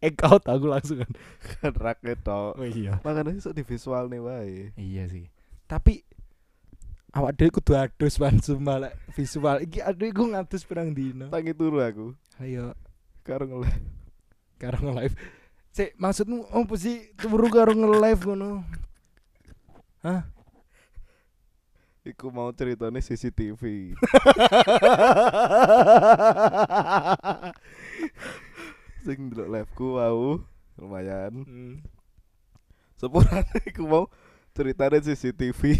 Eh 0.00 0.16
kau 0.16 0.40
tahu 0.40 0.64
langsung 0.64 1.04
kan. 1.04 1.12
kan 1.60 1.72
raket 1.76 2.24
tok 2.24 2.56
Oh 2.56 2.64
iya. 2.64 2.96
makanya 3.04 3.36
iso 3.36 3.52
di 3.52 3.60
visual 3.60 4.08
nih 4.08 4.16
wae 4.18 4.72
Iya 4.72 5.04
sih. 5.06 5.28
Tapi 5.68 6.00
awak 7.10 7.32
dhewe 7.36 7.50
kudu 7.50 7.72
adus 7.74 8.16
pan 8.16 8.38
sumpah 8.38 8.76
lek 8.86 8.94
visual. 9.14 9.58
Iki 9.66 9.80
aduh 9.82 10.06
iku 10.08 10.24
ngadus 10.30 10.62
pirang 10.62 10.94
dino. 10.94 11.26
tangi 11.28 11.52
turu 11.54 11.78
aku 11.82 12.14
Ayo 12.38 12.72
karo 13.26 13.44
ngeleh 13.46 13.74
karo 14.60 14.78
nge-live. 14.80 15.14
Sik, 15.70 15.94
maksudmu 15.96 16.50
opo 16.50 16.74
sih 16.76 17.14
turu 17.16 17.46
karo 17.48 17.72
nge-live 17.72 18.22
ngono? 18.26 18.62
iku 22.00 22.32
mau 22.32 22.48
ceritanya 22.50 22.96
CCTV 22.98 23.60
sing 29.04 29.18
ndelok 29.28 29.48
live-ku 29.52 29.86
wau 30.00 30.40
lumayan 30.80 31.44
Hmm. 31.44 31.84
sepurane 32.96 33.44
iku 33.68 33.84
mau 33.84 34.04
ceritanya 34.56 34.96
CCTV 35.00 35.76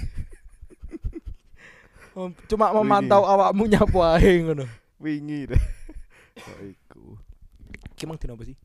Cuma 2.47 2.73
memantau 2.73 3.23
awakmu 3.25 3.65
nyapu 3.67 3.99
ae 4.01 4.43
ngono. 4.43 4.67
wingi 5.01 5.49
deh 5.49 5.57
oh, 6.45 6.61
iku 6.61 7.05
Ki 7.97 8.05
mang 8.05 8.21
dino 8.21 8.37
apa 8.37 8.45
sih? 8.45 8.57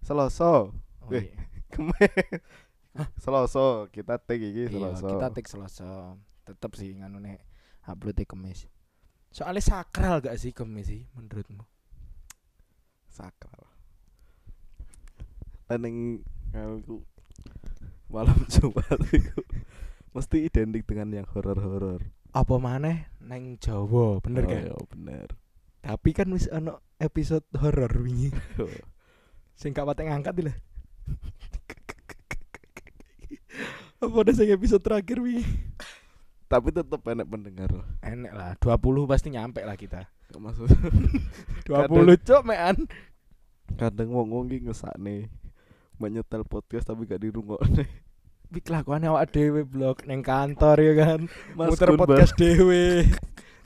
Selasa 0.00 0.70
Oh, 0.70 1.10
Eh, 1.10 1.26
iya. 1.26 1.34
kemen 1.74 2.10
Selasa 3.18 3.90
kita 3.90 4.18
take 4.18 4.42
iki 4.44 4.62
Iya, 4.66 4.94
Selasa 4.94 5.06
kita 5.08 5.26
take 5.30 5.48
Selasa. 5.48 5.90
Tetep 6.46 6.70
sih 6.74 6.94
nganu 6.94 7.18
nek 7.18 7.42
upload 7.86 8.18
Kemis. 8.22 8.66
Soalnya 9.30 9.62
sakral 9.62 10.18
gak 10.18 10.38
sih 10.38 10.50
Kemis 10.50 10.86
sih 10.86 11.06
menurutmu? 11.14 11.62
sakral 13.10 13.66
Teneng 15.66 16.22
aku 16.50 17.02
malam 18.06 18.38
Jumat 18.50 18.98
iku 19.10 19.42
mesti 20.14 20.42
identik 20.42 20.82
dengan 20.82 21.10
yang 21.14 21.26
horor-horor. 21.30 22.02
Apa 22.30 22.62
maneh 22.62 23.10
neng 23.18 23.58
Jawa, 23.58 24.22
bener 24.22 24.46
oh, 24.46 24.50
kan? 24.50 24.62
iya, 24.62 24.76
bener. 24.94 25.28
Tapi 25.80 26.10
kan 26.14 26.30
wis 26.30 26.46
ono 26.52 26.78
episode 27.02 27.42
horor 27.58 27.90
wingi. 27.98 28.30
Sing 29.60 29.74
gak 29.74 29.88
patek 29.90 30.08
ngangkat 30.08 30.34
lho. 30.46 30.54
Apa 34.00 34.24
ada 34.24 34.32
sing 34.32 34.48
episode 34.48 34.80
terakhir 34.80 35.20
wingi? 35.20 35.44
Tapi 36.48 36.72
tetep 36.72 37.04
enak 37.04 37.28
pendengar. 37.28 37.68
Enek 38.00 38.32
lah, 38.32 38.56
20 38.56 39.04
pasti 39.04 39.28
nyampe 39.28 39.60
lah 39.60 39.76
kita. 39.76 40.08
Maksud 40.32 40.72
20 41.68 42.26
cok 42.26 42.42
mean. 42.46 42.88
kadang 43.78 44.10
wong-wong 44.10 44.50
iki 44.50 44.66
ngesakne 44.66 45.30
menyetel 46.00 46.42
podcast 46.48 46.88
tapi 46.88 47.04
gak 47.04 47.20
dirungokne. 47.22 47.84
Wih 48.50 48.66
kelakuannya 48.66 49.14
awak 49.14 49.30
dewe 49.30 49.62
blog 49.62 50.02
neng 50.10 50.26
kantor 50.26 50.82
ya 50.82 50.92
kan. 50.98 51.30
Mas 51.54 51.70
Muter 51.70 51.94
Gun, 51.94 52.02
podcast 52.02 52.34
dewe. 52.34 53.06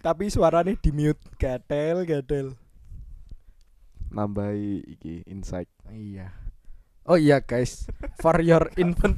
Tapi 0.05 0.29
suaranya 0.29 0.77
di 0.77 0.93
mute 0.93 1.25
gatel 1.41 2.05
gatel. 2.05 2.53
Nambahi 4.13 4.85
iki 4.85 5.25
insight. 5.25 5.73
Iya. 5.89 6.37
Oh 7.09 7.17
iya 7.17 7.41
guys, 7.41 7.89
for 8.21 8.37
your 8.45 8.69
info 8.81 9.17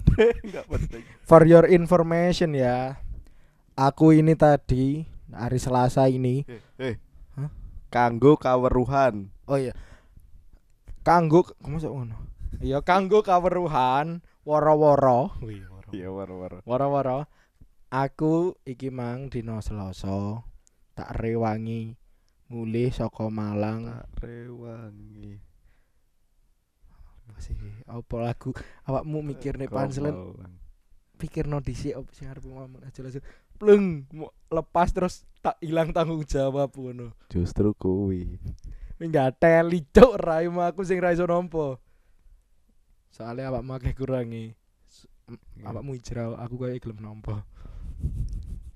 for 1.27 1.43
your 1.43 1.67
information 1.67 2.55
ya. 2.55 3.03
Aku 3.75 4.15
ini 4.15 4.39
tadi 4.39 5.03
hari 5.35 5.59
Selasa 5.59 6.07
ini. 6.07 6.47
Eh, 6.47 6.63
eh. 6.79 6.95
Hah? 7.35 7.51
Kanggo 7.91 8.39
kaweruhan. 8.39 9.35
Oh 9.51 9.59
iya. 9.59 9.75
Kanggo 11.03 11.43
kamu 11.59 11.83
ngono. 11.83 12.19
Iya 12.63 12.87
kanggo 12.87 13.27
kaweruhan 13.27 14.23
woro-woro. 14.47 15.35
Wih, 15.43 15.67
woro. 15.67 15.91
Iya 15.91 16.09
war-war. 16.15 16.63
Woro-woro. 16.63 17.27
Aku 17.91 18.55
iki 18.63 18.95
mang 18.95 19.27
dina 19.27 19.59
Selasa 19.59 20.43
tak 20.95 21.11
rewangi 21.19 21.99
mulih 22.47 22.95
saka 22.95 23.27
Malang. 23.27 23.91
Tak 23.91 24.23
rewangi. 24.23 25.43
Apa 27.27 27.35
sih? 27.43 27.59
Apa 27.91 28.15
lagu 28.23 28.55
awakmu 28.87 29.27
mikir 29.27 29.59
nih 29.59 29.67
panselen 29.67 30.15
pikir 31.17 31.49
no 31.49 31.65
dhisik 31.65 31.97
apa 31.97 32.13
sing 32.13 32.29
arep 32.29 32.45
ngomong 32.45 32.85
aja 32.85 33.01
langsung 33.01 33.25
pleng 33.57 34.05
lepas 34.53 34.93
terus 34.93 35.25
tak 35.41 35.57
hilang 35.65 35.91
tanggung 35.91 36.23
jawab 36.29 36.71
ngono. 36.77 37.17
Justru 37.33 37.73
kuwi. 37.73 38.37
Wing 39.01 39.11
gak 39.13 39.41
teli 39.41 39.85
cuk 39.89 40.17
raimu 40.21 40.61
aku 40.61 40.85
sing 40.85 41.01
ra 41.01 41.17
iso 41.17 41.25
nampa. 41.25 41.81
Soalnya 43.17 43.49
awakmu 43.49 43.73
akeh 43.81 43.97
kurangi. 43.97 44.53
S- 44.85 45.09
m- 45.25 45.41
Awakmu 45.65 45.97
hijrah, 45.97 46.37
aku 46.37 46.61
kayak 46.61 46.85
gelem 46.85 47.01
nampa. 47.01 47.49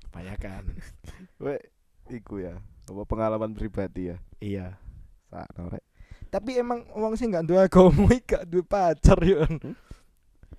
Kebanyakan. 0.08 0.64
Wek 1.44 1.60
iku 2.08 2.40
ya. 2.40 2.56
Apa 2.88 3.04
pengalaman 3.04 3.52
pribadi 3.52 4.08
ya? 4.08 4.16
iya. 4.40 4.80
Sakno 5.28 5.68
rek. 5.68 5.84
Tapi 6.32 6.56
emang 6.56 6.88
wong 6.96 7.20
sing 7.20 7.36
gak 7.36 7.44
duwe 7.44 7.60
agama 7.60 8.08
iki 8.16 8.24
gak 8.24 8.48
duwe 8.48 8.64
pacar 8.64 9.20
yo. 9.20 9.44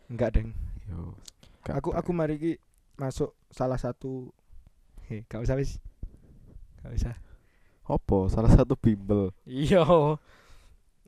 Enggak, 0.08 0.38
Deng. 0.38 0.54
Yo. 0.86 1.18
Aku 1.66 1.90
aku 1.98 2.14
mari 2.14 2.38
iki 2.38 2.54
masuk 3.02 3.34
salah 3.50 3.82
satu 3.82 4.30
Hei, 5.10 5.26
gak 5.26 5.42
usah 5.42 5.58
wis. 5.58 5.82
Gak 6.86 6.94
usah. 6.96 7.16
Apa? 7.84 8.30
Salah 8.30 8.54
satu 8.54 8.78
bimbel. 8.78 9.34
Iya. 9.44 9.84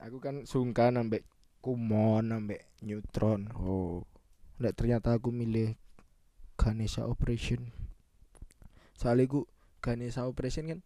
Aku 0.03 0.17
kan 0.19 0.43
sungkan 0.43 0.99
ambek 0.99 1.23
Kumon 1.63 2.27
ambek 2.35 2.67
Neutron. 2.83 3.47
Oh. 3.55 4.03
Nek 4.59 4.75
ternyata 4.75 5.15
aku 5.15 5.31
milih 5.31 5.79
Ganesha 6.59 7.07
Operation. 7.07 7.71
Soalnya 8.99 9.31
aku 9.31 9.47
Ganesha 9.79 10.27
Operation 10.27 10.67
kan 10.67 10.79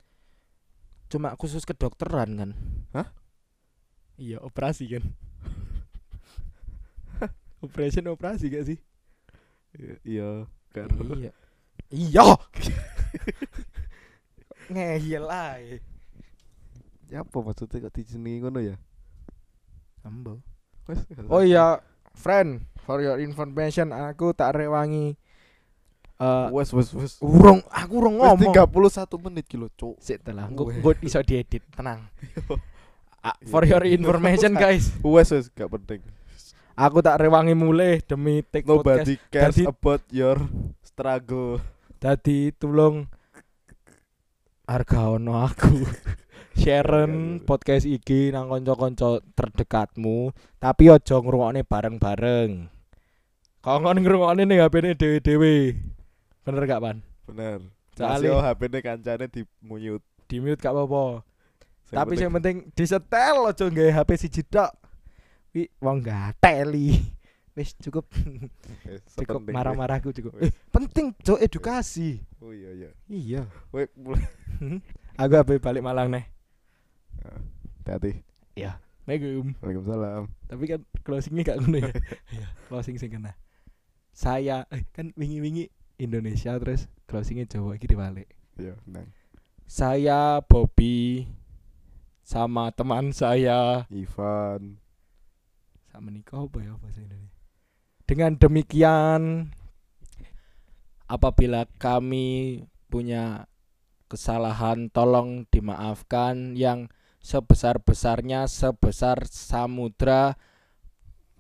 cuma 1.09 1.33
khusus 1.33 1.65
kedokteran 1.65 2.37
kan. 2.37 2.51
Hah? 2.93 3.09
Iya, 4.21 4.37
operasi 4.45 4.85
kan. 4.85 5.03
operation 7.65 8.13
operasi 8.13 8.53
gak 8.53 8.69
sih? 8.69 8.77
Iya, 9.73 9.95
iya. 10.05 10.29
Kan. 10.77 10.93
Iya. 10.93 11.33
Iya. 11.89 12.27
ngeyel 14.73 15.25
ae. 15.25 15.81
Ya 17.09 17.23
apa 17.23 17.37
maksudnya 17.39 17.81
kok 17.87 17.95
dijenengi 17.97 18.45
ngono 18.45 18.59
ya? 18.61 18.75
Ambo. 20.03 20.43
Wes. 20.87 20.99
Oh 21.27 21.43
iya, 21.43 21.83
friend, 22.15 22.63
for 22.81 22.99
your 22.99 23.19
information 23.19 23.91
aku 23.91 24.31
tak 24.31 24.55
rewangi 24.55 25.19
eh 26.17 26.47
Wes 26.49 26.73
wes 26.73 26.89
wes. 26.97 27.13
urung 27.21 27.61
aku 27.69 27.93
urung 28.01 28.17
Wes 28.17 28.33
ngomong. 28.33 28.49
31 28.49 29.21
menit 29.21 29.45
kilo, 29.45 29.69
Cuk. 29.69 30.01
Sik 30.01 30.25
telah, 30.25 30.49
engko 30.49 30.71
engko 30.71 30.97
iso 30.99 31.21
diedit, 31.21 31.61
tenang. 31.69 32.01
Ah, 33.17 33.35
for 33.49 33.65
your 33.65 33.83
information 33.83 34.55
guys, 34.55 34.87
Wes 35.03 35.27
wes 35.29 35.51
gak 35.51 35.67
penting. 35.67 35.99
aku 36.77 37.01
tak 37.01 37.19
rewangi 37.19 37.51
mulai 37.51 37.99
demi 37.99 38.39
take 38.45 38.63
podcast. 38.63 39.03
Nobody 39.03 39.15
cares 39.27 39.57
Dadi- 39.57 39.67
about 39.67 40.03
your 40.13 40.37
struggle. 40.79 41.59
Dadi 41.99 42.53
tulung 42.55 43.09
harga 44.63 45.11
ono 45.11 45.43
aku. 45.43 45.75
Sharon 46.57 47.11
Iya, 47.13 47.37
iya. 47.37 47.45
podcast 47.45 47.85
iki 47.85 48.33
nang 48.33 48.49
kanca-kanca 48.49 49.21
terdekatmu, 49.37 50.33
tapi 50.57 50.89
aja 50.89 51.21
ngrungokne 51.21 51.61
bareng-bareng. 51.61 52.51
Kok 53.61 53.77
ngono 53.77 53.99
ngrungokne 54.01 54.43
ning 54.43 54.57
HP-ne 54.57 54.97
dhewe-dhewe. 54.97 55.77
Bener 56.41 56.63
gak, 56.65 56.81
Pan? 56.81 56.97
Bener. 57.29 57.59
Soale- 57.93 58.31
HP-ne 58.31 58.79
kancane 58.81 59.25
di 59.29 59.41
mute. 59.61 60.01
Di 60.25 60.41
mute 60.41 60.57
gak 60.57 60.73
apa-apa. 60.73 61.21
Tapi 61.87 62.19
yang 62.19 62.35
penting 62.35 62.67
disetel 62.75 63.47
aja 63.47 63.63
nggawe 63.63 63.91
HP 63.93 64.09
siji 64.17 64.41
tok. 64.43 64.71
Wi 65.55 65.71
wong 65.79 66.03
gateli. 66.03 66.99
Wis 67.57 67.73
cukup 67.79 68.05
cukup 69.17 69.41
marah-marahku 69.49 70.13
cukup. 70.13 70.37
Eh, 70.37 70.51
penting 70.75 71.09
cok 71.17 71.41
edukasi. 71.41 72.21
Oh 72.37 72.53
iya 72.53 72.69
iya. 72.75 72.89
Iya. 73.07 73.41
Weh 73.71 73.87
mulai. 73.97 74.25
Aku 75.17 75.33
HP 75.33 75.57
balik 75.57 75.81
Malang 75.81 76.13
nih. 76.13 76.27
Hati-hati. 77.23 78.27
Assalamualaikum. 79.07 79.55
Waalaikumsalam. 79.63 80.23
Tapi 80.51 80.63
kan 80.67 80.81
closingnya 81.07 81.43
gak 81.47 81.57
ngono 81.63 81.77
ya. 81.79 81.91
Iya, 82.35 82.47
closing 82.67 82.99
sing 82.99 83.15
kena. 83.15 83.39
Saya 84.11 84.67
eh, 84.67 84.83
kan 84.91 85.15
wingi-wingi 85.15 85.71
Indonesia 85.95 86.59
terus 86.59 86.91
closingnya 87.07 87.47
Jawa 87.47 87.79
iki 87.79 87.87
dibalik. 87.87 88.27
Iya, 88.59 88.75
nang. 88.83 89.07
Saya 89.63 90.43
Bobby 90.43 91.23
sama 92.19 92.67
teman 92.75 93.15
saya 93.15 93.87
Ivan. 93.87 94.75
sama 95.87 96.11
nikah 96.11 96.43
apa 96.43 96.59
ya 96.59 96.75
bahasa 96.75 96.99
Indonesia. 96.99 97.39
Dengan 98.03 98.35
demikian 98.35 99.21
apabila 101.07 101.63
kami 101.79 102.67
punya 102.91 103.47
kesalahan 104.11 104.91
tolong 104.91 105.47
dimaafkan 105.47 106.59
yang 106.59 106.91
sebesar-besarnya 107.27 108.47
sebesar 108.47 109.27
samudra 109.27 110.39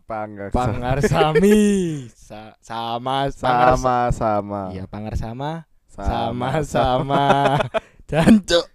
Pangga. 0.03 0.51
Pangarsami 0.51 1.59
Sa 2.27 2.55
sama 2.59 3.27
Pangars- 3.31 3.79
Sama-sama. 3.79 4.61
Iya 4.71 4.83
Pangarsama 4.87 5.63
Sama-sama. 5.87 6.47
sama-sama 6.63 7.23
Jancuk 8.07 8.67